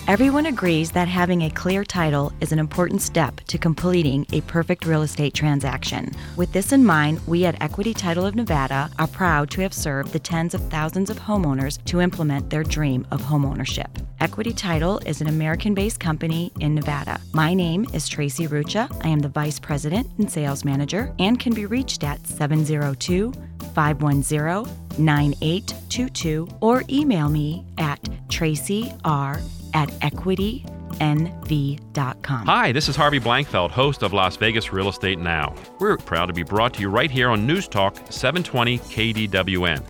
Everyone 0.08 0.46
agrees 0.46 0.92
that 0.92 1.06
having 1.06 1.42
a 1.42 1.50
clear 1.50 1.84
title 1.84 2.32
is 2.40 2.50
an 2.50 2.58
important 2.58 3.02
step 3.02 3.42
to 3.42 3.58
completing 3.58 4.24
a 4.32 4.40
perfect 4.40 4.86
real 4.86 5.02
estate 5.02 5.34
transaction. 5.34 6.12
With 6.34 6.50
this 6.50 6.72
in 6.72 6.82
mind, 6.82 7.20
we 7.26 7.44
at 7.44 7.62
Equity 7.62 7.92
Title 7.92 8.24
of 8.24 8.34
Nevada 8.34 8.90
are 8.98 9.06
proud 9.06 9.50
to 9.50 9.60
have 9.60 9.74
served 9.74 10.14
the 10.14 10.18
tens 10.18 10.54
of 10.54 10.62
thousands 10.70 11.10
of 11.10 11.18
homeowners 11.18 11.84
to 11.84 12.00
implement 12.00 12.48
their 12.48 12.62
dream 12.64 13.06
of 13.10 13.20
homeownership. 13.20 14.02
Equity 14.18 14.54
Title 14.54 14.96
is 15.04 15.20
an 15.20 15.26
American 15.26 15.74
based 15.74 16.00
company 16.00 16.50
in 16.58 16.74
Nevada. 16.74 17.20
My 17.34 17.52
name 17.52 17.84
is 17.92 18.08
Tracy 18.08 18.48
Rucha. 18.48 18.90
I 19.04 19.08
am 19.08 19.18
the 19.18 19.28
Vice 19.28 19.58
President 19.58 20.08
and 20.16 20.32
Sales 20.32 20.64
Manager 20.64 21.12
and 21.18 21.38
can 21.38 21.52
be 21.52 21.66
reached 21.66 22.02
at 22.02 22.26
702 22.26 23.30
510 23.74 25.04
9822 25.04 26.48
or 26.62 26.82
email 26.88 27.28
me 27.28 27.66
at 27.76 28.02
tracyr 28.28 29.38
at 29.74 29.88
equitynv.com. 30.00 32.46
Hi, 32.46 32.72
this 32.72 32.88
is 32.88 32.96
Harvey 32.96 33.20
Blankfeld, 33.20 33.70
host 33.70 34.02
of 34.02 34.12
Las 34.12 34.36
Vegas 34.36 34.72
Real 34.72 34.88
Estate 34.88 35.18
Now. 35.18 35.54
We're 35.78 35.96
proud 35.96 36.26
to 36.26 36.32
be 36.32 36.42
brought 36.42 36.74
to 36.74 36.80
you 36.80 36.88
right 36.88 37.10
here 37.10 37.28
on 37.28 37.46
News 37.46 37.68
Talk 37.68 37.96
720 38.10 38.78
KDWN. 38.78 39.84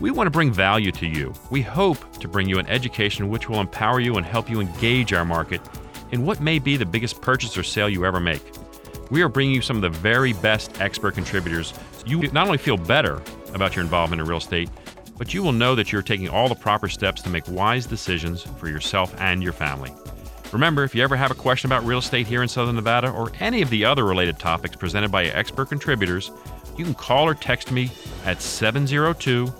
We 0.00 0.10
want 0.10 0.26
to 0.26 0.30
bring 0.30 0.52
value 0.52 0.92
to 0.92 1.06
you. 1.06 1.32
We 1.50 1.62
hope 1.62 2.18
to 2.18 2.28
bring 2.28 2.48
you 2.48 2.58
an 2.58 2.66
education 2.66 3.28
which 3.28 3.48
will 3.48 3.60
empower 3.60 4.00
you 4.00 4.16
and 4.16 4.26
help 4.26 4.50
you 4.50 4.60
engage 4.60 5.12
our 5.12 5.24
market 5.24 5.60
in 6.12 6.24
what 6.24 6.40
may 6.40 6.58
be 6.58 6.76
the 6.76 6.86
biggest 6.86 7.20
purchase 7.22 7.56
or 7.56 7.62
sale 7.62 7.88
you 7.88 8.04
ever 8.04 8.20
make. 8.20 8.42
We 9.10 9.22
are 9.22 9.28
bringing 9.28 9.54
you 9.54 9.62
some 9.62 9.76
of 9.76 9.82
the 9.82 9.98
very 9.98 10.32
best 10.34 10.80
expert 10.80 11.14
contributors. 11.14 11.72
So 11.92 12.06
you 12.06 12.20
not 12.32 12.46
only 12.46 12.58
feel 12.58 12.76
better 12.76 13.22
about 13.54 13.76
your 13.76 13.84
involvement 13.84 14.20
in 14.20 14.28
real 14.28 14.38
estate, 14.38 14.68
but 15.18 15.34
you 15.34 15.42
will 15.42 15.52
know 15.52 15.74
that 15.74 15.92
you're 15.92 16.02
taking 16.02 16.28
all 16.28 16.48
the 16.48 16.54
proper 16.54 16.88
steps 16.88 17.22
to 17.22 17.30
make 17.30 17.48
wise 17.48 17.86
decisions 17.86 18.42
for 18.58 18.68
yourself 18.68 19.14
and 19.20 19.42
your 19.42 19.52
family. 19.52 19.92
Remember, 20.52 20.84
if 20.84 20.94
you 20.94 21.02
ever 21.02 21.16
have 21.16 21.30
a 21.30 21.34
question 21.34 21.68
about 21.68 21.84
real 21.84 21.98
estate 21.98 22.26
here 22.26 22.42
in 22.42 22.48
Southern 22.48 22.76
Nevada 22.76 23.10
or 23.10 23.32
any 23.40 23.62
of 23.62 23.70
the 23.70 23.84
other 23.84 24.04
related 24.04 24.38
topics 24.38 24.76
presented 24.76 25.10
by 25.10 25.24
expert 25.26 25.68
contributors, 25.68 26.30
you 26.76 26.84
can 26.84 26.94
call 26.94 27.26
or 27.26 27.34
text 27.34 27.72
me 27.72 27.90
at 28.24 28.40
702 28.40 29.52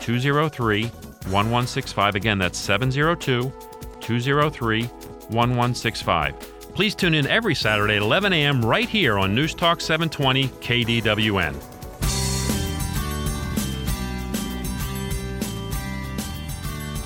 203 0.00 0.84
1165. 0.84 2.14
Again, 2.16 2.38
that's 2.38 2.58
702 2.58 3.52
203 4.00 4.82
1165. 4.84 6.34
Please 6.74 6.94
tune 6.94 7.14
in 7.14 7.26
every 7.26 7.54
Saturday 7.54 7.96
at 7.96 8.02
11 8.02 8.32
a.m. 8.32 8.64
right 8.64 8.88
here 8.88 9.18
on 9.18 9.34
News 9.34 9.54
Talk 9.54 9.80
720 9.80 10.48
KDWN. 10.48 11.81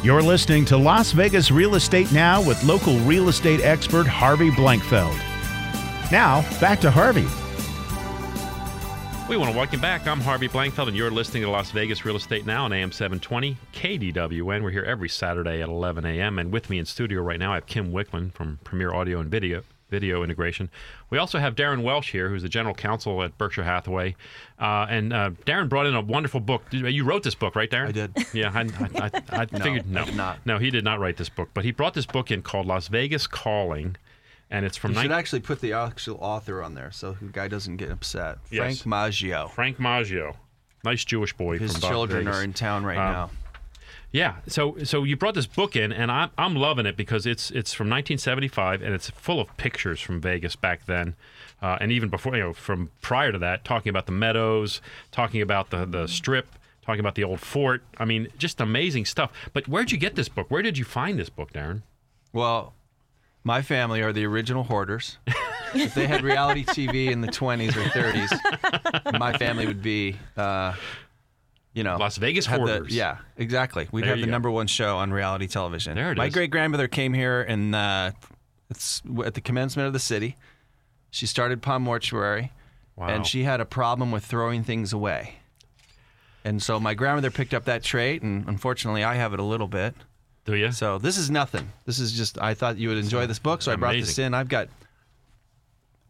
You're 0.06 0.22
listening 0.22 0.64
to 0.66 0.76
Las 0.76 1.10
Vegas 1.10 1.50
Real 1.50 1.74
Estate 1.74 2.12
Now 2.12 2.40
with 2.40 2.62
local 2.62 2.96
real 3.00 3.28
estate 3.28 3.60
expert 3.62 4.06
Harvey 4.06 4.52
Blankfeld. 4.52 5.16
Now, 6.12 6.48
back 6.60 6.78
to 6.82 6.92
Harvey. 6.92 7.26
We 9.28 9.36
want 9.36 9.50
to 9.50 9.56
welcome 9.58 9.80
back. 9.80 10.06
I'm 10.06 10.20
Harvey 10.20 10.46
Blankfeld, 10.48 10.86
and 10.86 10.96
you're 10.96 11.10
listening 11.10 11.42
to 11.42 11.50
Las 11.50 11.72
Vegas 11.72 12.04
Real 12.04 12.14
Estate 12.14 12.46
Now 12.46 12.66
on 12.66 12.72
AM 12.72 12.92
720 12.92 13.56
KDWN. 13.72 14.62
We're 14.62 14.70
here 14.70 14.84
every 14.84 15.08
Saturday 15.08 15.60
at 15.60 15.68
11 15.68 16.06
a.m. 16.06 16.38
And 16.38 16.52
with 16.52 16.70
me 16.70 16.78
in 16.78 16.84
studio 16.86 17.20
right 17.20 17.40
now, 17.40 17.50
I 17.50 17.56
have 17.56 17.66
Kim 17.66 17.90
Wickland 17.90 18.32
from 18.32 18.60
Premier 18.62 18.94
Audio 18.94 19.18
and 19.18 19.28
Video 19.28 19.64
video 19.88 20.22
integration. 20.22 20.68
We 21.10 21.18
also 21.18 21.38
have 21.38 21.54
Darren 21.54 21.82
Welsh 21.82 22.10
here, 22.12 22.28
who's 22.28 22.42
the 22.42 22.48
general 22.48 22.74
counsel 22.74 23.22
at 23.22 23.36
Berkshire 23.38 23.62
Hathaway. 23.64 24.16
Uh, 24.58 24.86
and 24.88 25.12
uh, 25.12 25.30
Darren 25.46 25.68
brought 25.68 25.86
in 25.86 25.94
a 25.94 26.00
wonderful 26.00 26.40
book. 26.40 26.62
You 26.72 27.04
wrote 27.04 27.22
this 27.22 27.34
book, 27.34 27.54
right, 27.54 27.70
Darren? 27.70 27.88
I 27.88 27.92
did. 27.92 28.12
Yeah, 28.34 28.50
I, 28.54 28.60
I, 28.60 29.10
I, 29.30 29.40
I 29.42 29.46
No, 29.52 29.58
figured 29.64 29.88
no, 29.88 30.04
not. 30.06 30.44
no, 30.44 30.58
he 30.58 30.70
did 30.70 30.84
not 30.84 30.98
write 30.98 31.16
this 31.16 31.28
book, 31.28 31.50
but 31.54 31.64
he 31.64 31.70
brought 31.70 31.94
this 31.94 32.06
book 32.06 32.30
in 32.30 32.42
called 32.42 32.66
Las 32.66 32.88
Vegas 32.88 33.26
Calling, 33.26 33.96
and 34.50 34.64
it's 34.66 34.76
from 34.76 34.92
You 34.94 35.02
should 35.02 35.12
actually 35.12 35.40
put 35.40 35.60
the 35.60 35.72
actual 35.72 36.18
author 36.20 36.62
on 36.62 36.74
there 36.74 36.90
so 36.90 37.12
the 37.20 37.26
guy 37.26 37.48
doesn't 37.48 37.76
get 37.76 37.90
upset. 37.90 38.38
Yes. 38.50 38.80
Frank 38.82 38.86
Maggio. 38.86 39.48
Frank 39.48 39.78
Maggio, 39.80 40.36
nice 40.84 41.04
Jewish 41.04 41.32
boy. 41.32 41.58
His 41.58 41.78
children 41.80 42.24
Vegas. 42.24 42.36
are 42.40 42.42
in 42.44 42.52
town 42.52 42.84
right 42.84 42.98
Um, 42.98 43.12
now. 43.12 43.30
Yeah, 44.12 44.36
so 44.46 44.76
so 44.84 45.04
you 45.04 45.16
brought 45.16 45.34
this 45.34 45.46
book 45.46 45.76
in, 45.76 45.92
and 45.92 46.10
I'm 46.10 46.30
I'm 46.38 46.54
loving 46.54 46.86
it 46.86 46.96
because 46.96 47.26
it's 47.26 47.50
it's 47.50 47.74
from 47.74 47.86
1975, 47.88 48.82
and 48.82 48.94
it's 48.94 49.10
full 49.10 49.40
of 49.40 49.54
pictures 49.56 50.00
from 50.00 50.20
Vegas 50.20 50.56
back 50.56 50.86
then, 50.86 51.14
uh, 51.60 51.76
and 51.80 51.92
even 51.92 52.08
before 52.08 52.34
you 52.36 52.42
know 52.42 52.52
from 52.52 52.90
prior 53.02 53.32
to 53.32 53.38
that, 53.38 53.64
talking 53.64 53.90
about 53.90 54.06
the 54.06 54.12
meadows, 54.12 54.80
talking 55.10 55.42
about 55.42 55.70
the 55.70 55.84
the 55.84 56.06
strip, 56.06 56.46
talking 56.82 57.00
about 57.00 57.16
the 57.16 57.24
old 57.24 57.40
fort. 57.40 57.82
I 57.98 58.04
mean, 58.04 58.28
just 58.38 58.60
amazing 58.60 59.04
stuff. 59.04 59.32
But 59.52 59.68
where'd 59.68 59.90
you 59.90 59.98
get 59.98 60.14
this 60.14 60.28
book? 60.28 60.50
Where 60.50 60.62
did 60.62 60.78
you 60.78 60.84
find 60.84 61.18
this 61.18 61.28
book, 61.28 61.52
Darren? 61.52 61.82
Well, 62.32 62.74
my 63.44 63.62
family 63.62 64.02
are 64.02 64.12
the 64.12 64.24
original 64.24 64.64
hoarders. 64.64 65.18
if 65.74 65.94
they 65.94 66.06
had 66.06 66.22
reality 66.22 66.64
TV 66.64 67.10
in 67.10 67.20
the 67.20 67.28
20s 67.28 67.76
or 67.76 67.84
30s, 67.90 69.18
my 69.18 69.36
family 69.36 69.66
would 69.66 69.82
be, 69.82 70.16
uh, 70.36 70.74
you 71.76 71.82
know, 71.84 71.98
Las 71.98 72.16
Vegas 72.16 72.46
had 72.46 72.60
the- 72.62 72.86
yeah, 72.88 73.18
exactly. 73.36 73.86
We'd 73.92 74.02
There 74.04 74.10
have 74.10 74.18
the 74.20 74.24
go. 74.26 74.30
number 74.32 74.50
one 74.50 74.66
show 74.66 74.96
on 74.96 75.12
reality 75.12 75.46
television. 75.46 75.94
There 75.94 76.10
it 76.10 76.16
my 76.16 76.30
great 76.30 76.50
grandmother 76.50 76.88
came 76.88 77.12
here 77.12 77.42
and 77.42 77.74
uh, 77.74 78.12
it's 78.70 79.02
at 79.24 79.34
the 79.34 79.42
commencement 79.42 79.86
of 79.86 79.92
the 79.92 79.98
city. 80.00 80.36
She 81.10 81.26
started 81.26 81.60
Palm 81.62 81.82
Mortuary, 81.82 82.50
Wow. 82.96 83.08
and 83.08 83.26
she 83.26 83.44
had 83.44 83.60
a 83.60 83.66
problem 83.66 84.10
with 84.10 84.24
throwing 84.24 84.64
things 84.64 84.94
away. 84.94 85.34
And 86.46 86.62
so 86.62 86.80
my 86.80 86.94
grandmother 86.94 87.30
picked 87.30 87.52
up 87.52 87.64
that 87.66 87.82
trait, 87.82 88.22
and 88.22 88.48
unfortunately, 88.48 89.04
I 89.04 89.16
have 89.16 89.34
it 89.34 89.40
a 89.40 89.44
little 89.44 89.68
bit. 89.68 89.94
Do 90.46 90.54
you? 90.54 90.72
So 90.72 90.96
this 90.98 91.18
is 91.18 91.28
nothing. 91.30 91.70
This 91.84 91.98
is 91.98 92.12
just 92.12 92.40
I 92.40 92.54
thought 92.54 92.78
you 92.78 92.88
would 92.88 92.98
enjoy 92.98 93.26
this 93.26 93.38
book, 93.38 93.60
so 93.62 93.70
I 93.72 93.76
brought 93.76 93.94
this 93.94 94.18
in. 94.18 94.32
I've 94.32 94.48
got 94.48 94.68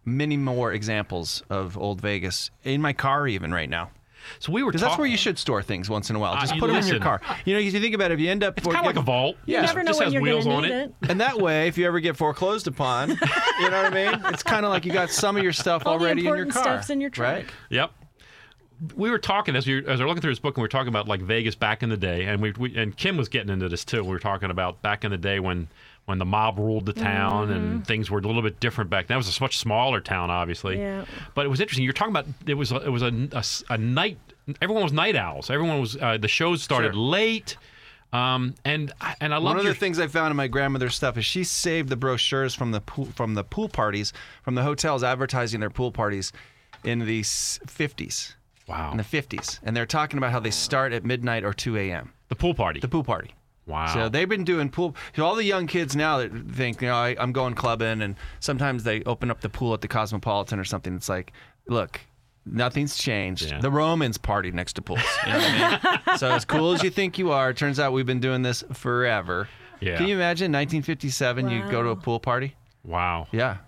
many 0.04 0.36
more 0.36 0.72
examples 0.72 1.42
of 1.50 1.76
old 1.76 2.00
Vegas 2.00 2.50
in 2.62 2.80
my 2.80 2.92
car 2.92 3.26
even 3.26 3.52
right 3.52 3.68
now. 3.68 3.90
So 4.38 4.52
we 4.52 4.62
were 4.62 4.70
Because 4.70 4.82
that's 4.82 4.98
where 4.98 5.06
you 5.06 5.16
should 5.16 5.38
store 5.38 5.62
things 5.62 5.88
once 5.90 6.10
in 6.10 6.16
a 6.16 6.18
while. 6.18 6.34
Uh, 6.34 6.40
Just 6.40 6.54
you 6.54 6.60
put 6.60 6.68
them 6.68 6.76
in 6.76 6.86
your 6.86 7.00
car. 7.00 7.20
You 7.44 7.54
know, 7.54 7.60
if 7.60 7.72
you 7.72 7.80
think 7.80 7.94
about 7.94 8.10
it, 8.10 8.14
if 8.14 8.20
you 8.20 8.30
end 8.30 8.44
up 8.44 8.58
It's 8.58 8.66
kind 8.66 8.78
of 8.78 8.84
like 8.84 8.96
a 8.96 9.00
vault. 9.02 9.36
Yeah. 9.46 9.56
You 9.58 9.62
Just- 9.62 9.74
never 9.74 9.84
know 9.84 9.90
just 9.90 9.98
when 10.00 10.06
has 10.06 10.12
you're 10.14 10.22
wheels 10.22 10.46
on 10.46 10.64
it. 10.64 10.70
it. 10.70 10.94
and 11.10 11.20
that 11.20 11.38
way, 11.40 11.68
if 11.68 11.76
you 11.78 11.86
ever 11.86 12.00
get 12.00 12.16
foreclosed 12.16 12.66
upon, 12.66 13.10
you 13.60 13.70
know 13.70 13.82
what 13.82 13.92
I 13.92 14.10
mean? 14.12 14.20
It's 14.26 14.42
kind 14.42 14.64
of 14.64 14.70
like 14.70 14.84
you 14.84 14.92
got 14.92 15.10
some 15.10 15.36
of 15.36 15.42
your 15.42 15.52
stuff 15.52 15.82
All 15.86 15.98
the 15.98 16.04
already 16.04 16.20
in 16.20 16.26
your 16.26 16.36
important 16.36 16.54
car. 16.54 16.62
stuff's 16.78 16.90
in 16.90 17.00
your 17.00 17.10
trunk. 17.10 17.36
Right? 17.46 17.50
Yep. 17.70 17.90
We 18.94 19.10
were 19.10 19.18
talking 19.18 19.56
as 19.56 19.66
we 19.66 19.80
were, 19.80 19.88
as 19.88 19.98
we 19.98 20.04
were 20.04 20.08
looking 20.08 20.20
through 20.20 20.32
this 20.32 20.38
book, 20.38 20.54
and 20.56 20.62
we 20.62 20.64
were 20.64 20.68
talking 20.68 20.88
about 20.88 21.08
like 21.08 21.22
Vegas 21.22 21.54
back 21.54 21.82
in 21.82 21.88
the 21.88 21.96
day, 21.96 22.24
and 22.24 22.42
we, 22.42 22.52
we 22.52 22.76
and 22.76 22.94
Kim 22.94 23.16
was 23.16 23.28
getting 23.30 23.48
into 23.50 23.70
this 23.70 23.86
too. 23.86 24.02
We 24.02 24.10
were 24.10 24.18
talking 24.18 24.50
about 24.50 24.82
back 24.82 25.02
in 25.02 25.10
the 25.10 25.16
day 25.16 25.40
when 25.40 25.68
when 26.04 26.18
the 26.18 26.24
mob 26.26 26.58
ruled 26.58 26.84
the 26.86 26.92
town 26.92 27.50
and 27.50 27.84
things 27.86 28.10
were 28.10 28.18
a 28.18 28.22
little 28.22 28.42
bit 28.42 28.60
different 28.60 28.90
back 28.90 29.06
then. 29.08 29.16
It 29.16 29.18
was 29.18 29.38
a 29.38 29.42
much 29.42 29.56
smaller 29.58 30.00
town, 30.00 30.30
obviously. 30.30 30.78
Yeah. 30.78 31.04
But 31.34 31.46
it 31.46 31.48
was 31.48 31.58
interesting. 31.60 31.84
You're 31.84 31.94
talking 31.94 32.12
about 32.12 32.26
it 32.46 32.54
was 32.54 32.70
a, 32.70 32.76
it 32.76 32.90
was 32.90 33.02
a 33.02 33.72
a 33.72 33.78
night. 33.78 34.18
Everyone 34.60 34.82
was 34.84 34.92
night 34.92 35.16
owls. 35.16 35.50
Everyone 35.50 35.80
was 35.80 35.96
uh, 35.96 36.18
the 36.18 36.28
shows 36.28 36.62
started 36.62 36.94
Sure. 36.94 37.02
late, 37.02 37.56
um, 38.12 38.54
and 38.64 38.92
and 39.20 39.34
I 39.34 39.38
love 39.38 39.44
One 39.44 39.56
of 39.58 39.64
your 39.64 39.72
the 39.74 39.78
things 39.80 39.98
I 39.98 40.06
found 40.06 40.30
in 40.30 40.36
my 40.36 40.46
grandmother's 40.48 40.94
stuff 40.94 41.18
is 41.18 41.24
she 41.24 41.42
saved 41.44 41.88
the 41.88 41.96
brochures 41.96 42.54
from 42.54 42.70
the 42.70 42.80
pool, 42.80 43.06
from 43.06 43.34
the 43.34 43.42
pool 43.44 43.68
parties, 43.68 44.12
from 44.42 44.54
the 44.54 44.62
hotels 44.62 45.02
advertising 45.02 45.60
their 45.60 45.70
pool 45.70 45.90
parties 45.90 46.32
in 46.84 47.00
the 47.00 47.22
50s. 47.22 48.34
wow 48.68 48.90
In 48.92 48.96
the 48.98 49.02
50s. 49.02 49.58
And 49.64 49.76
they're 49.76 49.86
talking 49.86 50.18
about 50.18 50.30
how 50.32 50.40
they 50.40 50.50
start 50.52 50.92
at 50.92 51.04
midnight 51.04 51.42
or 51.44 51.52
2 51.52 51.76
a.m. 51.78 52.12
the 52.28 52.36
pool 52.36 52.54
party. 52.54 52.78
The 52.80 52.88
pool 52.88 53.02
party. 53.04 53.34
wow. 53.66 53.86
So 53.92 54.08
they've 54.08 54.28
been 54.28 54.44
doing 54.44 54.70
pool. 54.70 54.94
So 55.16 55.24
all 55.26 55.34
the 55.34 55.42
young 55.44 55.66
kids 55.66 55.96
now 55.96 56.18
that 56.18 56.30
think, 56.52 56.80
you 56.82 56.88
know, 56.88 56.94
I, 56.94 57.16
I'm 57.18 57.32
going 57.32 57.54
clubbing, 57.54 58.02
and 58.02 58.14
sometimes 58.38 58.84
they 58.84 59.02
open 59.02 59.30
up 59.30 59.40
the 59.40 59.48
pool 59.48 59.74
at 59.74 59.80
the 59.80 59.88
Cosmopolitan 59.88 60.60
or 60.60 60.64
something. 60.64 60.94
It's 60.94 61.08
like, 61.08 61.32
look, 61.66 62.00
nothing's 62.46 62.96
changed. 62.96 63.50
Yeah. 63.50 63.60
The 63.60 63.70
Romans 63.70 64.16
partied 64.18 64.54
next 64.54 64.74
to 64.74 64.82
pools. 64.82 65.00
You 65.26 65.32
know 65.32 65.38
what 65.38 65.80
I 65.84 66.00
mean? 66.06 66.18
so 66.18 66.30
as 66.30 66.44
cool 66.44 66.72
as 66.72 66.82
you 66.82 66.90
think 66.90 67.18
you 67.18 67.32
are, 67.32 67.50
it 67.50 67.56
turns 67.56 67.78
out 67.80 67.92
we've 67.92 68.06
been 68.06 68.20
doing 68.20 68.42
this 68.42 68.62
forever. 68.72 69.48
Yeah. 69.80 69.96
Can 69.98 70.06
you 70.08 70.14
imagine 70.14 70.50
1957? 70.52 71.50
You 71.50 71.62
go 71.70 71.82
to 71.82 71.88
a 71.90 71.96
pool 71.96 72.20
party? 72.20 72.54
wow. 72.84 73.26
Yeah. 73.32 73.58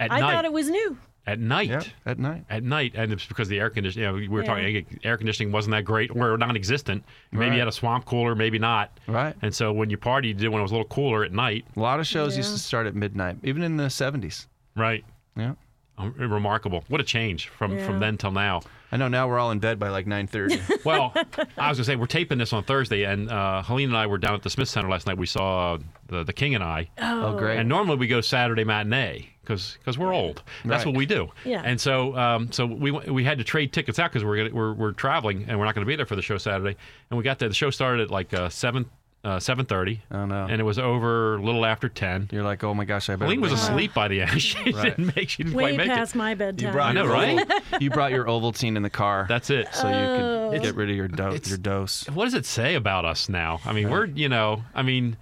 At 0.00 0.12
I 0.12 0.20
night. 0.20 0.32
thought 0.32 0.44
it 0.44 0.52
was 0.52 0.68
new. 0.70 0.96
at 1.26 1.38
night. 1.40 1.68
Yeah. 1.68 1.82
At 2.06 2.18
night. 2.18 2.44
at 2.48 2.62
night, 2.62 2.92
and 2.94 3.12
it's 3.12 3.26
because 3.26 3.48
the 3.48 3.58
air 3.58 3.68
conditioning. 3.68 4.06
You 4.06 4.12
know, 4.12 4.18
we 4.18 4.28
were 4.28 4.42
Yeah. 4.42 4.46
talking 4.46 4.98
air 5.04 5.16
conditioning 5.16 5.52
wasn't 5.52 5.72
that 5.72 5.84
great 5.84 6.10
or 6.14 6.36
non-existent. 6.38 7.04
Maybe 7.32 7.46
Right. 7.46 7.52
you 7.54 7.58
had 7.58 7.68
a 7.68 7.72
swamp 7.72 8.04
cooler, 8.04 8.34
maybe 8.34 8.58
not. 8.58 8.98
Right. 9.06 9.34
And 9.42 9.54
so 9.54 9.72
when 9.72 9.90
you 9.90 9.96
party, 9.98 10.28
you 10.28 10.34
did 10.34 10.48
when 10.48 10.60
it 10.60 10.62
was 10.62 10.70
a 10.70 10.74
little 10.74 10.88
cooler 10.88 11.24
at 11.24 11.32
night. 11.32 11.64
A 11.76 11.80
lot 11.80 11.98
of 12.00 12.06
shows 12.06 12.36
used 12.36 12.52
to 12.52 12.58
start 12.58 12.86
at 12.86 12.94
midnight, 12.94 13.38
even 13.42 13.62
in 13.62 13.76
the 13.76 13.90
70s. 13.90 14.46
Right. 14.76 15.04
Yeah. 15.36 15.54
Um, 15.98 16.14
remarkable. 16.16 16.84
What 16.88 17.00
a 17.00 17.04
change 17.04 17.48
from 17.48 17.78
from 17.84 17.98
then 18.00 18.16
till 18.16 18.30
now. 18.30 18.60
I 18.90 18.96
know 18.96 19.08
now 19.08 19.28
we're 19.28 19.38
all 19.38 19.50
in 19.50 19.58
bed 19.58 19.78
by 19.78 19.88
like 19.90 20.06
9:30. 20.06 20.60
Well, 20.84 21.12
I 21.58 21.68
was 21.68 21.76
gonna 21.78 21.84
say 21.84 21.96
we're 21.96 22.06
taping 22.06 22.38
this 22.38 22.52
on 22.52 22.62
Thursday, 22.64 23.02
and 23.04 23.30
uh, 23.30 23.62
Helene 23.62 23.88
and 23.90 23.96
I 23.98 24.06
were 24.06 24.16
down 24.18 24.34
at 24.34 24.42
the 24.42 24.50
Smith 24.50 24.68
Center 24.68 24.88
last 24.88 25.06
night. 25.06 25.18
We 25.18 25.26
saw 25.26 25.74
uh, 25.74 25.78
the 26.06 26.24
the 26.24 26.32
King 26.32 26.54
and 26.54 26.64
I. 26.64 26.88
oh, 26.98 27.36
great. 27.36 27.58
And 27.58 27.68
normally 27.68 27.96
we 27.98 28.06
go 28.06 28.20
Saturday 28.20 28.64
matinee 28.64 29.28
because 29.42 29.76
we're 29.98 30.12
old. 30.14 30.42
That's 30.64 30.84
Right. 30.84 30.86
what 30.92 30.96
we 30.96 31.06
do. 31.06 31.28
Yeah. 31.44 31.62
And 31.64 31.80
so 31.80 32.16
um, 32.16 32.52
so 32.52 32.64
we 32.66 32.90
we 32.92 33.24
had 33.24 33.38
to 33.38 33.44
trade 33.44 33.72
tickets 33.72 33.98
out 33.98 34.10
because 34.12 34.24
we're, 34.24 34.50
we're 34.52 34.72
we're 34.72 34.92
traveling 34.92 35.46
and 35.48 35.58
we're 35.58 35.64
not 35.64 35.74
going 35.74 35.84
to 35.84 35.88
be 35.88 35.96
there 35.96 36.06
for 36.06 36.16
the 36.16 36.22
show 36.22 36.38
Saturday. 36.38 36.76
And 37.10 37.18
we 37.18 37.24
got 37.24 37.38
there. 37.38 37.48
The 37.48 37.54
show 37.54 37.70
started 37.70 38.02
at 38.04 38.10
like 38.10 38.32
uh, 38.32 38.48
seven 38.50 38.86
uh, 39.24 39.38
seven 39.40 39.66
thirty. 39.66 40.00
Oh, 40.10 40.26
no. 40.26 40.46
And 40.48 40.60
it 40.60 40.64
was 40.64 40.78
over 40.78 41.34
a 41.36 41.42
little 41.42 41.64
after 41.66 41.88
ten. 41.88 42.28
You're 42.32 42.44
like, 42.44 42.62
oh 42.64 42.72
my 42.74 42.84
gosh, 42.84 43.08
I 43.10 43.14
better. 43.16 43.24
Helene 43.26 43.40
was 43.40 43.50
leave. 43.52 43.60
asleep 43.60 43.94
by 43.94 44.08
the 44.08 44.20
end. 44.22 44.40
She 44.48 44.70
Right. 44.72 44.96
didn't 44.96 45.16
make. 45.16 45.28
She 45.28 45.42
didn't 45.42 45.56
Way 45.56 45.74
quite 45.74 45.76
make 45.76 45.88
past 45.88 46.14
it. 46.14 46.18
my 46.18 46.34
bedtime. 46.34 46.76
I 46.78 46.92
know, 46.92 47.04
your 47.04 47.12
right? 47.12 47.40
Oval- 47.40 47.78
you 47.80 47.90
brought 47.90 48.12
your 48.12 48.24
Ovaltine 48.26 48.76
in 48.76 48.82
the 48.82 48.90
car. 48.90 49.26
That's 49.28 49.50
it. 49.50 49.68
so 49.74 49.88
you 49.88 49.94
Oh. 49.94 50.50
could 50.52 50.62
get 50.62 50.74
rid 50.76 50.90
of 50.90 50.96
your 50.96 51.08
do- 51.08 51.28
It's- 51.28 51.48
your 51.48 51.58
dose. 51.58 52.08
what 52.10 52.24
does 52.24 52.34
it 52.34 52.46
say 52.46 52.74
about 52.76 53.04
us 53.04 53.28
now? 53.28 53.60
I 53.66 53.72
mean, 53.72 53.90
we're 53.90 54.06
you 54.06 54.28
know, 54.28 54.62
I 54.74 54.82
mean, 54.82 55.16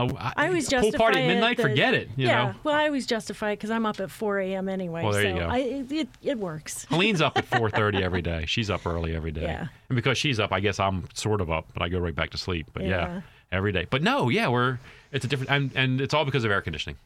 uh, 0.00 0.32
I 0.36 0.46
always 0.48 0.68
pool 0.68 0.80
justify 0.82 0.98
party 0.98 1.20
at 1.20 1.26
midnight. 1.26 1.56
that- 1.58 1.62
forget 1.62 1.94
it. 1.94 2.08
You 2.16 2.26
yeah. 2.28 2.44
know, 2.46 2.54
Well, 2.64 2.74
I 2.74 2.86
always 2.86 3.06
justify 3.06 3.50
it 3.50 3.56
because 3.56 3.70
I'm 3.70 3.84
up 3.86 4.00
at 4.00 4.10
4 4.10 4.40
a.m. 4.40 4.68
anyway. 4.68 5.02
Well, 5.02 5.12
there 5.12 5.22
so 5.22 5.28
you 5.28 5.34
go. 5.40 5.46
I, 5.46 5.58
it, 5.58 5.92
it, 5.92 6.08
it 6.22 6.38
works. 6.38 6.84
Helene's 6.90 7.20
up 7.20 7.36
at 7.36 7.48
4:30 7.50 8.00
every 8.00 8.22
day. 8.22 8.44
She's 8.46 8.70
up 8.70 8.86
early 8.86 9.14
every 9.14 9.32
day. 9.32 9.42
Yeah. 9.42 9.66
And 9.88 9.96
because 9.96 10.16
she's 10.18 10.40
up, 10.40 10.52
I 10.52 10.60
guess 10.60 10.80
I'm 10.80 11.06
sort 11.14 11.40
of 11.40 11.50
up, 11.50 11.66
but 11.74 11.82
I 11.82 11.88
go 11.88 11.98
right 11.98 12.14
back 12.14 12.30
to 12.30 12.38
sleep. 12.38 12.66
But 12.72 12.84
yeah, 12.84 12.88
Yeah. 12.88 13.20
every 13.52 13.72
day. 13.72 13.86
But 13.88 14.02
no, 14.02 14.28
yeah, 14.28 14.48
we're 14.48 14.78
it's 15.12 15.24
a 15.24 15.28
different 15.28 15.50
and, 15.50 15.70
and 15.74 16.00
it's 16.00 16.14
all 16.14 16.24
because 16.24 16.44
of 16.44 16.50
air 16.50 16.60
conditioning. 16.62 16.96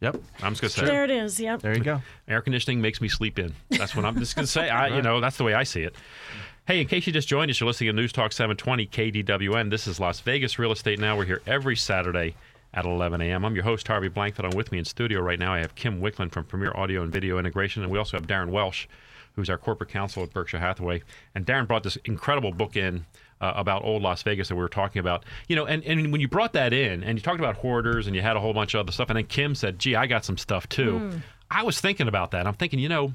Yep. 0.00 0.16
I'm 0.42 0.52
just 0.52 0.60
gonna 0.60 0.70
say 0.70 0.84
There 0.84 1.04
it 1.04 1.10
is. 1.10 1.38
Yep. 1.40 1.62
There 1.62 1.74
you 1.76 1.82
go. 1.84 2.02
air 2.28 2.42
conditioning 2.42 2.80
makes 2.80 3.00
me 3.00 3.08
sleep 3.08 3.38
in. 3.38 3.54
That's 3.70 3.94
what 3.96 4.04
I'm 4.04 4.18
just 4.18 4.34
gonna 4.34 4.46
say. 4.46 4.68
I, 4.68 4.88
you 4.88 5.02
know, 5.06 5.20
that's 5.20 5.36
the 5.38 5.44
way 5.44 5.54
I 5.54 5.62
see 5.62 5.82
it. 5.82 5.94
Hey, 6.66 6.80
in 6.80 6.86
case 6.86 7.06
you 7.06 7.12
just 7.12 7.28
joined 7.28 7.50
us, 7.50 7.60
you're 7.60 7.66
listening 7.66 7.88
to 7.88 7.92
News 7.92 8.10
Talk 8.10 8.32
720 8.32 8.86
KDWN. 8.86 9.68
This 9.68 9.86
is 9.86 10.00
Las 10.00 10.20
Vegas 10.20 10.58
Real 10.58 10.72
Estate 10.72 10.98
Now. 10.98 11.14
We're 11.14 11.26
here 11.26 11.42
every 11.46 11.76
Saturday 11.76 12.36
at 12.72 12.86
11 12.86 13.20
a.m. 13.20 13.44
I'm 13.44 13.54
your 13.54 13.64
host, 13.64 13.86
Harvey 13.86 14.08
Blankfeld. 14.08 14.46
I'm 14.50 14.56
with 14.56 14.72
me 14.72 14.78
in 14.78 14.86
studio 14.86 15.20
right 15.20 15.38
now. 15.38 15.52
I 15.52 15.58
have 15.58 15.74
Kim 15.74 16.00
Wickland 16.00 16.32
from 16.32 16.46
Premier 16.46 16.72
Audio 16.74 17.02
and 17.02 17.12
Video 17.12 17.38
Integration, 17.38 17.82
and 17.82 17.92
we 17.92 17.98
also 17.98 18.16
have 18.16 18.26
Darren 18.26 18.48
Welsh, 18.48 18.86
who's 19.34 19.50
our 19.50 19.58
corporate 19.58 19.90
counsel 19.90 20.22
at 20.22 20.32
Berkshire 20.32 20.58
Hathaway. 20.58 21.02
And 21.34 21.44
Darren 21.44 21.68
brought 21.68 21.82
this 21.82 21.96
incredible 22.06 22.52
book 22.52 22.76
in 22.76 23.04
uh, 23.42 23.52
about 23.56 23.84
old 23.84 24.00
Las 24.00 24.22
Vegas 24.22 24.48
that 24.48 24.54
we 24.54 24.62
were 24.62 24.70
talking 24.70 25.00
about. 25.00 25.26
You 25.48 25.56
know, 25.56 25.66
and, 25.66 25.84
and 25.84 26.12
when 26.12 26.22
you 26.22 26.28
brought 26.28 26.54
that 26.54 26.72
in 26.72 27.04
and 27.04 27.18
you 27.18 27.22
talked 27.22 27.40
about 27.40 27.56
hoarders 27.56 28.06
and 28.06 28.16
you 28.16 28.22
had 28.22 28.36
a 28.36 28.40
whole 28.40 28.54
bunch 28.54 28.72
of 28.72 28.80
other 28.80 28.92
stuff, 28.92 29.10
and 29.10 29.18
then 29.18 29.26
Kim 29.26 29.54
said, 29.54 29.78
gee, 29.78 29.96
I 29.96 30.06
got 30.06 30.24
some 30.24 30.38
stuff 30.38 30.66
too. 30.70 31.20
I 31.50 31.62
was 31.62 31.78
thinking 31.78 32.08
about 32.08 32.30
that. 32.30 32.46
I'm 32.46 32.54
thinking, 32.54 32.78
you 32.78 32.88
know, 32.88 33.12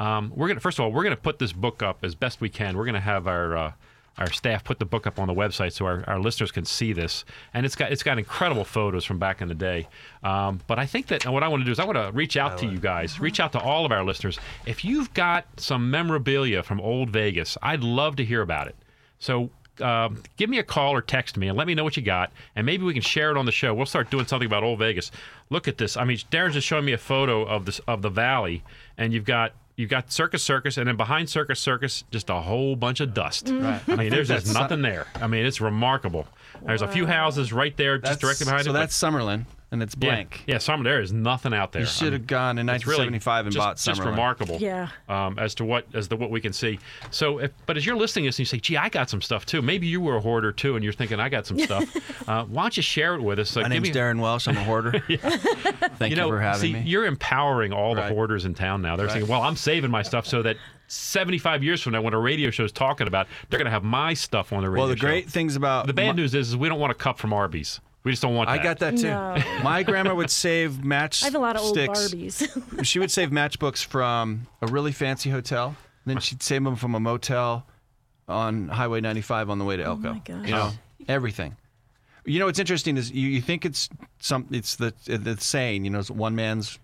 um, 0.00 0.32
we're 0.34 0.48
gonna 0.48 0.60
first 0.60 0.78
of 0.78 0.84
all, 0.84 0.90
we're 0.90 1.04
gonna 1.04 1.16
put 1.16 1.38
this 1.38 1.52
book 1.52 1.82
up 1.82 1.98
as 2.02 2.14
best 2.14 2.40
we 2.40 2.48
can. 2.48 2.76
We're 2.76 2.86
gonna 2.86 3.00
have 3.00 3.28
our 3.28 3.56
uh, 3.56 3.72
our 4.18 4.30
staff 4.32 4.64
put 4.64 4.78
the 4.78 4.84
book 4.84 5.06
up 5.06 5.18
on 5.18 5.28
the 5.28 5.34
website 5.34 5.72
so 5.72 5.86
our, 5.86 6.04
our 6.06 6.18
listeners 6.18 6.50
can 6.50 6.64
see 6.64 6.92
this, 6.92 7.24
and 7.54 7.64
it's 7.64 7.76
got 7.76 7.92
it's 7.92 8.02
got 8.02 8.18
incredible 8.18 8.64
photos 8.64 9.04
from 9.04 9.18
back 9.18 9.42
in 9.42 9.48
the 9.48 9.54
day. 9.54 9.86
Um, 10.22 10.60
but 10.66 10.78
I 10.78 10.86
think 10.86 11.08
that 11.08 11.26
what 11.26 11.42
I 11.42 11.48
want 11.48 11.60
to 11.60 11.64
do 11.64 11.70
is 11.70 11.78
I 11.78 11.84
want 11.84 11.96
to 11.98 12.10
reach 12.12 12.36
out 12.36 12.58
to 12.58 12.66
you 12.66 12.78
guys, 12.78 13.20
reach 13.20 13.40
out 13.40 13.52
to 13.52 13.60
all 13.60 13.84
of 13.84 13.92
our 13.92 14.02
listeners. 14.02 14.38
If 14.66 14.84
you've 14.84 15.12
got 15.14 15.44
some 15.58 15.90
memorabilia 15.90 16.62
from 16.62 16.80
old 16.80 17.10
Vegas, 17.10 17.56
I'd 17.62 17.84
love 17.84 18.16
to 18.16 18.24
hear 18.24 18.40
about 18.40 18.68
it. 18.68 18.76
So 19.18 19.50
um, 19.80 20.22
give 20.36 20.50
me 20.50 20.58
a 20.58 20.62
call 20.62 20.92
or 20.92 21.02
text 21.02 21.36
me 21.36 21.48
and 21.48 21.56
let 21.56 21.66
me 21.66 21.74
know 21.74 21.84
what 21.84 21.96
you 21.96 22.02
got, 22.02 22.32
and 22.56 22.66
maybe 22.66 22.84
we 22.84 22.92
can 22.92 23.02
share 23.02 23.30
it 23.30 23.36
on 23.36 23.46
the 23.46 23.52
show. 23.52 23.74
We'll 23.74 23.86
start 23.86 24.10
doing 24.10 24.26
something 24.26 24.46
about 24.46 24.62
Old 24.62 24.78
Vegas. 24.78 25.10
Look 25.50 25.68
at 25.68 25.78
this. 25.78 25.96
I 25.96 26.04
mean, 26.04 26.18
Darren's 26.30 26.54
just 26.54 26.66
showing 26.66 26.84
me 26.84 26.92
a 26.92 26.98
photo 26.98 27.42
of 27.42 27.66
this 27.66 27.78
of 27.80 28.02
the 28.02 28.10
valley, 28.10 28.62
and 28.98 29.12
you've 29.12 29.24
got 29.24 29.52
you've 29.80 29.90
got 29.90 30.12
Circus 30.12 30.42
Circus, 30.42 30.76
and 30.76 30.86
then 30.86 30.96
behind 30.96 31.28
Circus 31.28 31.58
Circus, 31.58 32.04
just 32.10 32.30
a 32.30 32.34
whole 32.34 32.76
bunch 32.76 33.00
of 33.00 33.14
dust. 33.14 33.46
Mm-hmm. 33.46 33.64
Right. 33.64 33.82
I 33.88 33.96
mean, 33.96 34.10
there's 34.10 34.28
just 34.28 34.52
nothing 34.54 34.82
there. 34.82 35.06
I 35.16 35.26
mean, 35.26 35.46
it's 35.46 35.60
remarkable. 35.60 36.26
There's 36.64 36.82
a 36.82 36.88
few 36.88 37.06
houses 37.06 37.52
right 37.52 37.76
there, 37.76 37.98
just 37.98 38.20
directly 38.20 38.44
behind 38.44 38.64
so 38.64 38.70
it. 38.70 38.74
but- 38.74 38.80
that's 38.80 39.00
Summerlin, 39.00 39.46
and 39.72 39.82
it's 39.82 39.94
yeah, 40.00 40.10
blank. 40.10 40.42
Yeah, 40.46 40.58
some 40.58 40.82
there 40.82 41.00
is 41.00 41.12
nothing 41.12 41.54
out 41.54 41.72
there. 41.72 41.82
You 41.82 41.86
I 41.88 41.90
should 41.90 42.04
mean, 42.12 42.12
have 42.14 42.26
gone 42.26 42.58
in 42.58 42.68
it's 42.68 42.86
really 42.86 43.06
1975 43.08 43.46
and 43.46 43.52
just, 43.54 43.64
bought 43.64 43.76
just 43.94 44.02
remarkable. 44.04 44.56
Yeah. 44.58 44.88
Um, 45.08 45.38
as 45.38 45.54
to 45.56 45.64
what 45.64 45.86
as 45.94 46.08
to 46.08 46.16
what 46.16 46.30
we 46.30 46.40
can 46.40 46.52
see. 46.52 46.78
So, 47.10 47.38
if, 47.38 47.52
but 47.66 47.76
as 47.76 47.86
you're 47.86 47.96
listening 47.96 48.24
to 48.24 48.28
this 48.28 48.36
and 48.36 48.40
you 48.40 48.44
say, 48.46 48.58
"Gee, 48.58 48.76
I 48.76 48.88
got 48.88 49.08
some 49.08 49.22
stuff 49.22 49.46
too," 49.46 49.62
maybe 49.62 49.86
you 49.86 50.00
were 50.00 50.16
a 50.16 50.20
hoarder 50.20 50.50
too, 50.52 50.74
and 50.76 50.82
you're 50.82 50.92
thinking, 50.92 51.20
"I 51.20 51.28
got 51.28 51.46
some 51.46 51.58
stuff." 51.58 51.84
uh, 52.28 52.44
why 52.44 52.62
don't 52.62 52.76
you 52.76 52.82
share 52.82 53.14
it 53.14 53.22
with 53.22 53.38
us? 53.38 53.56
Uh, 53.56 53.60
My 53.60 53.68
name's 53.68 53.88
me- 53.88 53.94
Darren 53.94 54.20
Welsh. 54.20 54.48
I'm 54.48 54.56
a 54.56 54.64
hoarder. 54.64 54.98
Thank 55.08 56.10
you, 56.10 56.16
know, 56.16 56.28
for 56.28 56.40
having 56.40 56.60
see, 56.60 56.72
me. 56.74 56.82
you're 56.84 57.06
empowering 57.06 57.72
all 57.72 57.94
the 57.94 58.02
hoarders 58.08 58.44
in 58.44 58.54
town 58.54 58.82
now. 58.82 58.96
They're 58.96 59.06
Right. 59.06 59.12
saying, 59.14 59.28
"Well, 59.28 59.42
I'm 59.42 59.56
saving 59.56 59.90
my 59.90 60.02
stuff 60.02 60.26
so 60.26 60.42
that 60.42 60.56
75 60.88 61.62
years 61.62 61.80
from 61.82 61.92
now, 61.92 62.02
when 62.02 62.14
a 62.14 62.18
radio 62.18 62.50
show's 62.50 62.72
talking 62.72 63.06
about, 63.06 63.28
they're 63.48 63.58
going 63.58 63.66
to 63.66 63.70
have 63.70 63.84
my 63.84 64.14
stuff 64.14 64.52
on 64.52 64.62
the 64.62 64.68
radio." 64.70 64.80
Well, 64.86 64.88
the 64.88 64.96
show." 64.96 65.06
great 65.06 65.28
things 65.28 65.54
about 65.56 65.86
the 65.86 65.92
bad 65.94 66.08
my- 66.08 66.22
news 66.22 66.34
is, 66.34 66.48
is 66.50 66.56
we 66.56 66.68
don't 66.68 66.80
want 66.80 66.90
a 66.90 66.94
cup 66.94 67.18
from 67.18 67.32
Arby's. 67.32 67.80
We 68.02 68.12
just 68.12 68.22
don't 68.22 68.34
want 68.34 68.48
I 68.48 68.56
that. 68.56 68.62
got 68.62 68.78
that 68.78 68.96
too. 68.96 69.10
No. 69.10 69.36
My 69.62 69.82
grandma 69.82 70.14
would 70.14 70.30
save 70.30 70.82
match 70.82 71.22
I 71.22 71.26
have 71.26 71.34
a 71.34 71.38
lot 71.38 71.56
of 71.56 71.62
old 71.62 71.74
sticks. 71.74 72.08
Barbies. 72.08 72.84
she 72.86 72.98
would 72.98 73.10
save 73.10 73.30
matchbooks 73.30 73.84
from 73.84 74.46
a 74.62 74.66
really 74.66 74.92
fancy 74.92 75.30
hotel. 75.30 75.76
Then 76.06 76.18
she'd 76.18 76.42
save 76.42 76.64
them 76.64 76.76
from 76.76 76.94
a 76.94 77.00
motel 77.00 77.66
on 78.26 78.68
Highway 78.68 79.00
95 79.00 79.50
on 79.50 79.58
the 79.58 79.64
way 79.64 79.76
to 79.76 79.84
oh, 79.84 79.90
Elko. 79.90 80.08
Oh 80.08 80.12
my 80.12 80.18
gosh. 80.20 80.46
You 80.46 80.54
know, 80.54 80.70
everything. 81.08 81.56
You 82.24 82.38
know 82.38 82.46
what's 82.46 82.58
interesting 82.58 82.96
is 82.96 83.10
you, 83.10 83.28
you 83.28 83.40
think 83.40 83.64
it's 83.64 83.88
some 84.18 84.46
it's 84.50 84.76
the 84.76 84.94
the 85.06 85.36
saying 85.38 85.84
you 85.84 85.90
know 85.90 85.98
it's 85.98 86.10
one 86.10 86.34
man's 86.34 86.78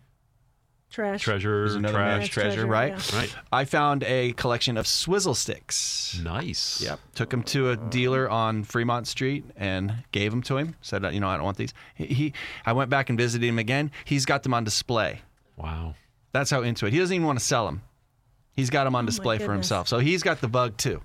Trash. 0.97 1.21
treasure, 1.21 1.65
is 1.65 1.75
another 1.75 1.93
trash. 1.93 2.19
man's 2.21 2.29
treasure, 2.31 2.49
treasure, 2.53 2.67
right? 2.67 3.13
yeah. 3.13 3.19
Right. 3.19 3.37
I 3.53 3.67
found 3.67 4.03
a 4.05 4.33
collection 4.33 4.79
of 4.79 4.87
swizzle 4.87 5.35
sticks. 5.35 6.19
Nice. 6.25 6.81
Yep. 6.81 6.99
Took 7.15 7.29
them 7.29 7.43
to 7.43 7.69
a 7.69 7.77
dealer 7.77 8.31
on 8.31 8.65
Fremont 8.65 9.07
Street 9.07 9.45
and 9.59 9.93
gave 10.13 10.31
them 10.31 10.41
to 10.45 10.57
him. 10.57 10.75
Said, 10.81 11.05
you 11.13 11.21
know, 11.21 11.29
I 11.29 11.35
don't 11.37 11.45
want 11.45 11.59
these. 11.59 11.75
He, 11.97 12.07
he 12.07 12.33
I 12.65 12.73
went 12.73 12.89
back 12.89 13.11
and 13.11 13.19
visited 13.19 13.47
him 13.47 13.59
again. 13.59 13.91
He's 14.07 14.25
got 14.25 14.43
them 14.43 14.55
on 14.55 14.65
display. 14.65 15.21
Wow. 15.59 15.97
That's 16.33 16.51
how 16.51 16.63
into 16.63 16.87
it. 16.87 16.95
He 16.95 16.99
doesn't 16.99 17.15
even 17.15 17.27
want 17.27 17.39
to 17.39 17.45
sell 17.45 17.67
them. 17.67 17.83
He's 18.55 18.71
got 18.71 18.85
them 18.85 18.95
on 18.95 19.05
Oh 19.05 19.07
display 19.07 19.37
for 19.37 19.49
goodness. 19.49 19.67
himself. 19.67 19.89
So 19.89 19.99
he's 19.99 20.23
got 20.23 20.41
the 20.41 20.49
bug 20.49 20.79
too. 20.79 21.03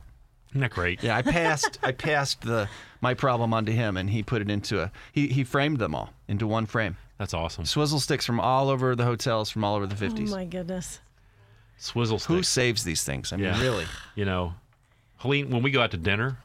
Isn't 0.52 0.62
that 0.62 0.72
great? 0.72 1.04
Yeah, 1.04 1.18
I 1.18 1.22
passed 1.22 1.80
I 1.84 1.92
passed 1.92 2.42
the 2.42 2.70
my 3.02 3.14
problem 3.14 3.54
onto 3.54 3.74
him 3.74 3.98
and 3.98 4.10
he 4.10 4.24
put 4.24 4.42
it 4.42 4.50
into 4.50 4.82
a 4.82 4.92
he, 5.12 5.28
he 5.28 5.44
framed 5.44 5.80
them 5.80 5.94
all 5.94 6.14
into 6.30 6.48
one 6.48 6.66
frame. 6.66 6.96
That's 7.22 7.36
awesome. 7.36 7.66
Swizzle 7.66 8.00
sticks 8.00 8.26
from 8.26 8.40
all 8.40 8.70
over 8.70 8.96
the 8.96 9.04
hotels 9.04 9.52
from 9.52 9.64
all 9.64 9.76
over 9.76 9.86
the 9.86 9.94
50s. 9.94 10.10
Oh 10.10 10.22
50s. 10.24 10.32
my 10.32 10.46
goodness. 10.46 11.00
Swizzle 11.78 12.18
sticks. 12.18 12.26
Who 12.26 12.42
saves 12.42 12.84
these 12.84 13.04
things? 13.04 13.32
I 13.32 13.36
mean, 13.36 13.46
Yeah. 13.46 13.62
really. 13.62 13.86
You 14.16 14.26
know, 14.26 14.56
Helene, 15.18 15.52
when 15.52 15.62
we 15.62 15.70
go 15.70 15.84
out 15.84 15.92
to 15.92 15.98
dinner 15.98 16.40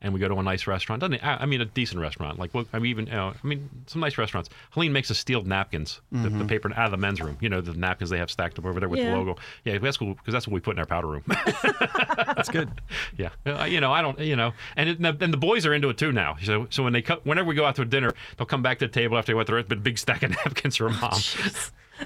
and 0.00 0.14
we 0.14 0.20
go 0.20 0.28
to 0.28 0.34
a 0.36 0.42
nice 0.42 0.66
restaurant, 0.66 1.00
doesn't 1.00 1.14
it? 1.14 1.24
I 1.24 1.38
I 1.38 1.46
mean, 1.46 1.60
a 1.60 1.64
decent 1.64 2.00
restaurant. 2.00 2.38
Like, 2.38 2.54
well, 2.54 2.64
I 2.72 2.78
mean, 2.78 2.90
even, 2.90 3.06
you 3.06 3.12
know, 3.12 3.32
I 3.42 3.46
mean, 3.46 3.68
some 3.86 4.00
nice 4.00 4.16
restaurants. 4.18 4.48
Helene 4.70 4.92
makes 4.92 5.10
us 5.10 5.18
steal 5.18 5.42
napkins, 5.42 6.00
the, 6.12 6.28
the 6.28 6.44
paper 6.44 6.70
out 6.76 6.84
of 6.86 6.90
the 6.92 6.96
men's 6.96 7.20
room. 7.20 7.36
You 7.40 7.48
know, 7.48 7.60
the 7.60 7.74
napkins 7.74 8.10
they 8.10 8.18
have 8.18 8.30
stacked 8.30 8.58
up 8.58 8.64
over 8.64 8.78
there 8.80 8.88
with 8.88 9.00
the 9.00 9.06
logo. 9.10 9.36
Yeah, 9.64 9.78
that's 9.78 9.96
cool 9.96 10.14
because 10.14 10.32
that's 10.32 10.46
what 10.46 10.54
we 10.54 10.60
put 10.60 10.76
in 10.76 10.78
our 10.78 10.86
powder 10.86 11.08
room. 11.08 11.24
That's 11.28 12.48
good. 12.50 12.70
yeah, 13.16 13.30
Uh, 13.46 13.64
you 13.64 13.80
know, 13.80 13.92
I 13.92 14.02
don't, 14.02 14.18
you 14.20 14.36
know, 14.36 14.52
and 14.76 14.88
it, 14.88 15.00
and 15.00 15.32
the 15.32 15.36
boys 15.36 15.66
are 15.66 15.74
into 15.74 15.88
it 15.88 15.98
too 15.98 16.12
now. 16.12 16.36
So, 16.42 16.66
so 16.70 16.82
when 16.84 16.92
they 16.92 17.02
co- 17.02 17.20
whenever 17.24 17.48
we 17.48 17.54
go 17.54 17.64
out 17.64 17.74
to 17.76 17.82
a 17.82 17.84
dinner, 17.84 18.12
they'll 18.36 18.46
come 18.46 18.62
back 18.62 18.78
to 18.80 18.86
the 18.86 18.92
table 18.92 19.18
after 19.18 19.30
they 19.32 19.34
went 19.34 19.48
through 19.48 19.58
it, 19.60 19.68
but 19.68 19.78
a 19.78 19.80
big 19.80 19.98
stack 19.98 20.22
of 20.22 20.30
napkins 20.44 20.76
for 20.76 20.88
mom. 20.88 21.18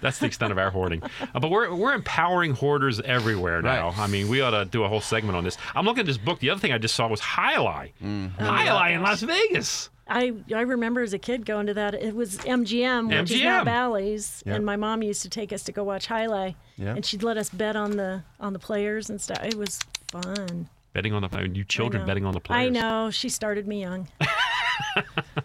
That's 0.01 0.19
the 0.19 0.27
extent 0.27 0.53
of 0.53 0.59
our 0.59 0.71
hoarding. 0.71 1.03
Uh, 1.35 1.41
but 1.41 1.51
we're 1.51 1.75
we're 1.75 1.93
empowering 1.95 2.53
hoarders 2.55 3.01
everywhere 3.01 3.61
now. 3.63 3.89
Right. 3.91 3.99
I 3.99 4.07
mean, 4.07 4.29
we 4.29 4.41
ought 4.41 4.51
to 4.51 4.65
do 4.65 4.85
a 4.85 4.89
whole 4.89 5.01
segment 5.01 5.37
on 5.37 5.45
this. 5.45 5.57
I'm 5.75 5.85
looking 5.85 6.01
at 6.01 6.07
this 6.07 6.19
book. 6.19 6.39
The 6.41 6.51
other 6.51 6.61
thing 6.61 6.73
I 6.73 6.79
just 6.79 6.95
saw 6.95 7.09
was 7.09 7.21
Jai 7.21 7.55
alai. 7.55 7.93
Mm-hmm. 8.03 8.39
Jai 8.45 8.67
alai 8.67 8.93
in 8.95 9.03
Las 9.03 9.21
Vegas. 9.23 9.91
I, 10.09 10.33
I 10.55 10.63
remember 10.63 11.01
as 11.01 11.13
a 11.15 11.19
kid 11.19 11.47
going 11.47 11.67
to 11.69 11.75
that. 11.75 11.95
It 11.95 12.15
was 12.15 12.37
MGM, 12.39 13.09
which 13.21 13.31
is 13.31 13.43
now 13.43 13.65
Bally's, 13.65 14.43
Yep. 14.45 14.57
and 14.57 14.67
my 14.67 14.77
mom 14.77 15.03
used 15.03 15.23
to 15.23 15.31
take 15.31 15.53
us 15.53 15.63
to 15.65 15.73
go 15.73 15.85
watch 15.85 16.09
jai 16.09 16.27
alai, 16.27 16.55
Yep. 16.77 16.97
and 16.97 17.07
she'd 17.07 17.23
let 17.23 17.37
us 17.39 17.49
bet 17.49 17.77
on 17.77 17.93
the 17.97 18.23
on 18.41 18.53
the 18.53 18.59
players 18.59 19.09
and 19.09 19.21
stuff. 19.21 19.39
It 19.43 19.55
was 19.55 19.79
fun. 20.11 20.69
Betting 20.93 21.15
on 21.15 21.23
the 21.23 21.29
I 21.33 21.43
mean, 21.45 21.55
you 21.55 21.65
children 21.65 22.05
betting 22.05 22.27
on 22.27 22.35
the 22.35 22.41
players. 22.41 22.67
I 22.67 22.69
know 22.69 23.11
she 23.11 23.29
started 23.31 23.67
me 23.67 23.81
young. 23.81 24.09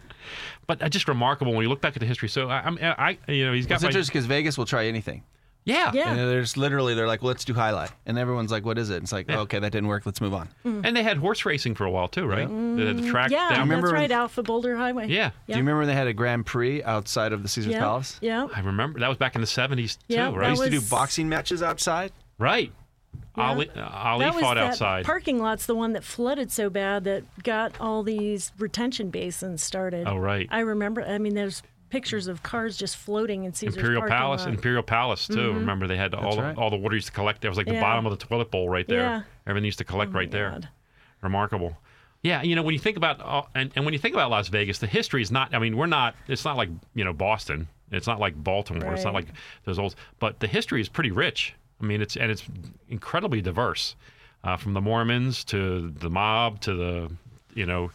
But 0.68 0.82
uh, 0.82 0.90
just 0.90 1.08
remarkable 1.08 1.54
when 1.54 1.64
you 1.64 1.70
look 1.70 1.82
back 1.82 1.96
at 1.96 2.02
the 2.02 2.06
history. 2.06 2.28
So 2.30 2.50
I, 2.50 2.60
I'm 2.62 2.78
I 2.82 3.18
you 3.28 3.46
know 3.46 3.54
he's 3.54 3.66
got 3.66 3.76
It's 3.76 3.84
my, 3.84 3.90
interesting 3.90 4.14
because 4.14 4.26
Vegas 4.26 4.58
will 4.58 4.66
try 4.66 4.86
anything. 4.88 5.24
yeah 5.64 5.92
Yeah. 5.94 6.10
And 6.12 6.20
there's 6.20 6.58
literally 6.58 6.94
they're 6.94 7.08
like, 7.08 7.22
well, 7.22 7.30
let's 7.30 7.46
do 7.46 7.54
jai 7.54 7.72
alai, 7.72 7.90
and 8.06 8.18
everyone's 8.20 8.52
like, 8.52 8.66
what 8.66 8.78
is 8.78 8.90
it? 8.90 9.02
It's 9.04 9.12
like, 9.14 9.30
Yeah. 9.30 9.40
okay, 9.42 9.60
that 9.60 9.72
didn't 9.72 9.88
work. 9.88 10.06
Let's 10.06 10.20
move 10.22 10.34
on. 10.34 10.50
and 10.66 10.96
they 10.96 11.04
had 11.04 11.18
horse 11.18 11.46
racing 11.46 11.76
for 11.76 11.86
a 11.86 11.92
while 11.92 12.08
too, 12.10 12.26
right? 12.28 12.48
They 12.50 12.86
had 12.86 12.98
the 12.98 13.10
track 13.10 13.30
Mm, 13.30 13.32
Yeah, 13.32 13.50
down. 13.50 13.60
remember 13.62 13.88
that's 13.88 13.94
when- 13.94 14.02
right, 14.02 14.12
Alpha 14.12 14.44
Boulder 14.44 14.76
Highway. 14.76 15.08
Yeah. 15.08 15.30
Do 15.48 15.54
you 15.54 15.56
remember 15.60 15.80
when 15.80 15.88
they 15.88 15.96
had 15.96 16.08
a 16.08 16.14
Grand 16.14 16.46
Prix 16.46 16.84
outside 16.84 17.32
of 17.34 17.44
the 17.44 17.50
Caesar's 17.50 17.72
Yeah. 17.74 17.80
Palace? 17.80 18.18
Yeah. 18.22 18.48
I 18.54 18.60
remember 18.60 19.00
that 19.00 19.08
was 19.08 19.18
back 19.18 19.36
in 19.36 19.42
the 19.42 19.48
70s 19.48 19.98
Yeah, 20.10 20.28
too, 20.28 20.34
that 20.34 20.38
right? 20.38 20.44
They 20.48 20.50
used 20.50 20.64
to 20.64 20.70
do 20.70 20.82
boxing 20.82 21.30
matches 21.30 21.64
outside. 21.64 22.12
Right. 22.40 22.72
Yeah. 23.38 23.44
Ali, 23.44 23.70
uh, 23.70 23.82
Ali 23.82 24.26
that 24.26 24.34
was 24.34 24.42
fought 24.42 24.56
that 24.56 24.72
outside. 24.72 25.06
parking 25.06 25.40
lot's 25.40 25.66
the 25.66 25.76
one 25.76 25.94
that 25.94 26.04
flooded 26.04 26.52
so 26.52 26.70
bad 26.70 27.04
that 27.06 27.24
got 27.44 27.80
all 27.80 28.04
these 28.04 28.52
retention 28.58 29.10
basins 29.10 29.62
started. 29.62 30.08
Oh, 30.08 30.18
right. 30.18 30.48
I 30.50 30.60
remember. 30.62 31.04
I 31.04 31.18
mean, 31.18 31.36
there's 31.36 31.62
pictures 31.90 32.28
of 32.28 32.44
cars 32.44 32.78
just 32.78 32.98
floating 32.98 33.46
in 33.46 33.54
Caesar's 33.54 33.78
Imperial 33.78 34.04
Palace, 34.04 34.42
lot. 34.42 34.50
Imperial 34.50 34.84
Palace 34.84 35.28
too. 35.28 35.54
Remember 35.54 35.88
they 35.88 35.98
had 35.98 36.14
all 36.14 36.36
the, 36.36 36.42
right. 36.42 36.58
all 36.58 36.70
the 36.70 36.76
water 36.76 36.96
used 36.96 37.08
to 37.08 37.14
collect. 37.14 37.42
There 37.42 37.52
was 37.52 37.58
like 37.58 37.68
the 37.68 37.80
bottom 37.80 38.06
of 38.06 38.18
the 38.18 38.26
toilet 38.26 38.52
bowl 38.52 38.70
right 38.70 38.88
there. 38.88 39.00
Yeah. 39.00 39.22
Everything 39.46 39.66
used 39.66 39.78
to 39.80 39.86
collect 39.86 40.12
Oh 40.14 40.18
right 40.18 40.32
there. 40.32 40.52
God. 40.52 40.70
Remarkable. 41.22 41.78
Yeah, 42.24 42.42
you 42.42 42.56
know 42.56 42.64
when 42.64 42.74
you 42.74 42.80
think 42.80 42.98
about 42.98 43.22
uh, 43.22 43.44
and, 43.56 43.72
and 43.76 43.86
when 43.86 43.94
you 43.94 44.00
think 44.00 44.16
about 44.16 44.32
Las 44.32 44.50
Vegas, 44.50 44.80
the 44.80 44.88
history 44.88 45.22
is 45.22 45.32
not. 45.32 45.54
I 45.54 45.60
mean, 45.60 45.78
we're 45.78 45.86
not. 45.86 46.16
It's 46.28 46.44
not 46.44 46.58
like 46.58 46.70
you 46.94 47.06
know 47.06 47.14
Boston. 47.14 47.68
It's 47.92 48.08
not 48.08 48.20
like 48.20 48.36
Baltimore. 48.36 48.94
It's 48.94 49.06
not 49.06 49.14
like 49.14 49.28
those 49.64 49.80
old. 49.80 49.96
But 50.20 50.40
the 50.40 50.48
history 50.48 50.82
is 50.82 50.90
pretty 50.90 51.12
rich. 51.12 51.54
I 51.82 51.86
mean, 51.86 52.02
it's 52.02 52.16
and 52.18 52.32
it's 52.32 52.44
incredibly 52.90 53.42
diverse, 53.42 53.96
uh, 54.44 54.58
from 54.58 54.74
the 54.74 54.82
Mormons 54.82 55.44
to 55.46 55.90
the 55.92 56.10
mob 56.10 56.60
to 56.62 56.74
the 56.74 57.12
you 57.54 57.66
know 57.66 57.92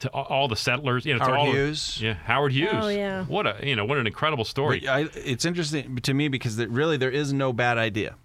to 0.00 0.10
all 0.10 0.48
the 0.48 0.56
settlers. 0.56 1.04
You 1.06 1.14
know, 1.14 1.18
to 1.20 1.24
Howard 1.24 1.38
all 1.38 1.46
the- 1.46 1.52
Hughes. 1.52 2.00
yeah, 2.00 2.14
Howard 2.14 2.52
Hughes. 2.52 2.70
Oh, 2.72 2.88
yeah. 2.88 3.24
What 3.24 3.46
a 3.46 3.56
you 3.66 3.74
know 3.76 3.84
what 3.84 3.98
an 3.98 4.06
incredible 4.06 4.44
story. 4.44 4.86
I, 4.88 5.08
it's 5.14 5.44
interesting 5.44 5.96
to 5.96 6.14
me 6.14 6.28
because 6.28 6.56
that 6.56 6.68
really 6.70 6.96
there 6.96 7.10
is 7.10 7.32
no 7.32 7.52
bad 7.52 7.78
idea. 7.78 8.16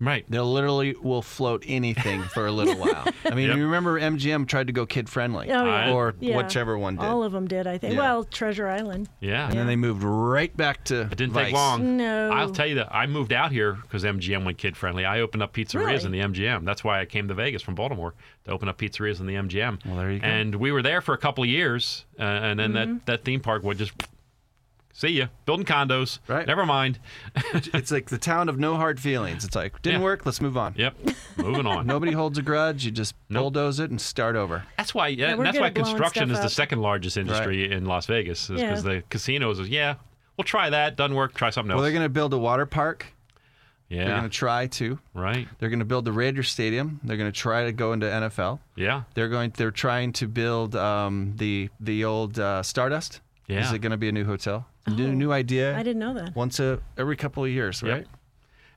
Right. 0.00 0.24
They 0.28 0.38
literally 0.40 0.94
will 1.00 1.22
float 1.22 1.64
anything 1.66 2.22
for 2.22 2.46
a 2.46 2.52
little 2.52 2.74
while. 2.78 3.06
I 3.24 3.34
mean, 3.34 3.48
Yep. 3.48 3.56
you 3.56 3.64
remember 3.64 3.98
MGM 4.00 4.46
tried 4.46 4.66
to 4.66 4.72
go 4.72 4.86
kid 4.86 5.08
friendly, 5.08 5.50
Oh, 5.50 5.64
yeah. 5.64 5.92
or 5.92 6.14
Yeah. 6.20 6.36
whichever 6.36 6.76
one 6.78 6.96
did, 6.96 7.04
All 7.04 7.22
of 7.22 7.32
them 7.32 7.46
did, 7.46 7.66
I 7.66 7.78
think. 7.78 7.94
Yeah. 7.94 8.00
Well, 8.00 8.24
Treasure 8.24 8.68
Island. 8.68 9.08
Yeah. 9.20 9.48
and 9.48 9.58
then 9.58 9.66
they 9.66 9.76
moved 9.76 10.02
right 10.02 10.54
back 10.56 10.84
to. 10.84 11.02
It 11.02 11.16
didn't 11.16 11.32
Vice. 11.32 11.46
take 11.46 11.54
long. 11.54 11.96
No. 11.96 12.30
I'll 12.30 12.50
tell 12.50 12.66
you 12.66 12.74
that 12.76 12.94
I 12.94 13.06
moved 13.06 13.32
out 13.32 13.52
here 13.52 13.74
because 13.74 14.04
MGM 14.04 14.44
went 14.44 14.58
kid 14.58 14.76
friendly. 14.76 15.04
I 15.04 15.20
opened 15.20 15.42
up 15.42 15.52
pizzerias 15.54 15.86
Really? 16.04 16.04
in 16.04 16.12
the 16.12 16.20
MGM. 16.20 16.64
That's 16.64 16.84
why 16.84 17.00
I 17.00 17.04
came 17.06 17.28
to 17.28 17.34
Vegas 17.34 17.62
from 17.62 17.74
Baltimore 17.74 18.14
to 18.44 18.50
open 18.50 18.68
up 18.68 18.78
pizzerias 18.78 19.20
in 19.20 19.26
the 19.26 19.34
MGM. 19.34 19.78
Well, 19.86 19.96
there 19.96 20.10
you 20.10 20.18
go. 20.20 20.26
And 20.26 20.54
we 20.56 20.72
were 20.72 20.82
there 20.82 21.00
for 21.00 21.14
a 21.14 21.18
couple 21.18 21.44
of 21.44 21.50
years, 21.50 22.04
uh, 22.18 22.22
and 22.22 22.58
then 22.58 22.72
Mm-hmm. 22.72 22.92
that, 22.94 23.06
that 23.06 23.24
theme 23.24 23.40
park 23.40 23.62
would 23.62 23.78
just 23.78 23.92
see 24.94 25.08
you 25.08 25.28
building 25.44 25.66
condos. 25.66 26.20
Right. 26.26 26.46
Never 26.46 26.64
mind. 26.64 26.98
It's 27.54 27.90
like 27.90 28.06
the 28.08 28.16
town 28.18 28.48
of 28.48 28.58
no 28.58 28.76
hard 28.76 28.98
feelings. 28.98 29.44
It's 29.44 29.54
like 29.54 29.82
didn't 29.82 30.00
Yeah. 30.00 30.04
work. 30.04 30.24
Let's 30.24 30.40
move 30.40 30.56
on. 30.56 30.72
Yep. 30.78 30.96
Moving 31.36 31.66
on. 31.66 31.86
Nobody 31.94 32.12
holds 32.12 32.38
a 32.38 32.42
grudge. 32.42 32.84
You 32.86 32.90
just 32.90 33.14
Nope. 33.28 33.42
bulldoze 33.42 33.78
it 33.80 33.90
and 33.90 34.00
start 34.00 34.36
over. 34.36 34.64
That's 34.78 34.94
why. 34.94 35.08
Yeah, 35.08 35.34
we're 35.34 35.44
that's 35.44 35.56
good 35.56 35.60
why 35.60 35.66
at 35.68 35.74
blowing 35.74 35.86
construction 35.90 36.30
is 36.30 36.36
stuff 36.38 36.48
the 36.50 36.54
second 36.54 36.80
largest 36.80 37.16
industry 37.18 37.70
in 37.70 37.84
Las 37.84 38.06
Vegas. 38.06 38.48
Is 38.48 38.60
because 38.60 38.84
Yeah. 38.84 38.94
the 38.94 39.02
casinos 39.10 39.58
is 39.58 39.68
yeah. 39.68 39.96
We'll 40.38 40.44
try 40.44 40.70
that. 40.70 40.96
Doesn't 40.96 41.14
work. 41.14 41.34
Try 41.34 41.50
something 41.50 41.70
else. 41.70 41.76
Well, 41.76 41.82
they're 41.84 41.92
going 41.92 42.02
to 42.04 42.08
build 42.08 42.32
a 42.32 42.38
water 42.38 42.66
park. 42.66 43.06
yeah. 43.88 44.04
They're 44.04 44.16
going 44.18 44.22
to 44.24 44.28
try 44.28 44.66
to. 44.66 44.98
right. 45.12 45.46
They're 45.58 45.68
going 45.68 45.78
to 45.78 45.84
build 45.84 46.04
the 46.06 46.12
Raiders 46.12 46.48
Stadium. 46.50 46.98
They're 47.04 47.16
going 47.16 47.30
to 47.30 47.38
try 47.38 47.64
to 47.64 47.72
go 47.72 47.92
into 47.92 48.06
NFL. 48.06 48.58
Yeah. 48.76 49.02
They're 49.14 49.28
going. 49.28 49.52
They're 49.56 49.70
trying 49.70 50.12
to 50.14 50.26
build 50.28 50.74
um, 50.76 51.34
the 51.36 51.68
the 51.80 52.04
old 52.04 52.38
uh, 52.38 52.62
Stardust. 52.64 53.20
Yeah. 53.46 53.60
Is 53.64 53.72
it 53.72 53.78
going 53.80 53.92
to 53.92 53.96
be 53.98 54.08
a 54.08 54.12
new 54.12 54.24
hotel? 54.24 54.66
A 54.86 54.90
new, 54.90 55.14
new 55.14 55.32
idea. 55.32 55.74
I 55.76 55.82
didn't 55.82 55.98
know 56.00 56.12
that. 56.14 56.34
Once 56.36 56.60
a 56.60 56.78
every 56.98 57.16
couple 57.16 57.42
of 57.44 57.50
years, 57.50 57.80
Yep. 57.82 57.90
right? 57.92 58.02
If 58.02 58.08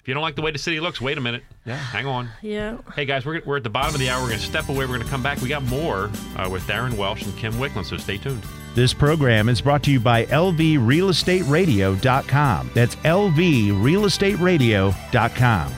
If 0.02 0.08
you 0.08 0.14
don't 0.14 0.24
like 0.24 0.36
the 0.38 0.42
way 0.42 0.52
the 0.52 0.58
city 0.58 0.80
looks, 0.80 1.02
wait 1.02 1.18
a 1.18 1.22
minute. 1.22 1.44
Yeah. 1.66 1.76
Hang 1.76 2.06
on. 2.06 2.30
Yeah. 2.42 2.78
Hey 2.96 3.04
guys, 3.06 3.26
we're, 3.26 3.42
we're 3.46 3.58
at 3.58 3.64
the 3.64 3.70
bottom 3.70 3.94
of 3.94 4.00
the 4.00 4.10
hour. 4.10 4.22
We're 4.22 4.30
going 4.30 4.40
to 4.40 4.46
step 4.46 4.70
away. 4.70 4.78
We're 4.86 4.88
going 4.88 5.02
to 5.02 5.08
come 5.08 5.22
back. 5.22 5.42
We 5.42 5.50
got 5.50 5.64
more 5.64 6.10
uh, 6.38 6.48
with 6.50 6.64
Darren 6.64 6.94
Welsh 6.94 7.24
and 7.24 7.36
Kim 7.38 7.52
Wickland, 7.56 7.84
so 7.86 7.98
stay 7.98 8.18
tuned. 8.18 8.42
This 8.74 8.94
program 8.94 9.50
is 9.50 9.60
brought 9.60 9.84
to 9.84 9.92
you 9.92 10.00
by 10.00 10.24
LVRealEstateRadio.com. 10.28 12.72
That's 12.74 12.96
LVRealEstateRadio.com. 12.98 15.74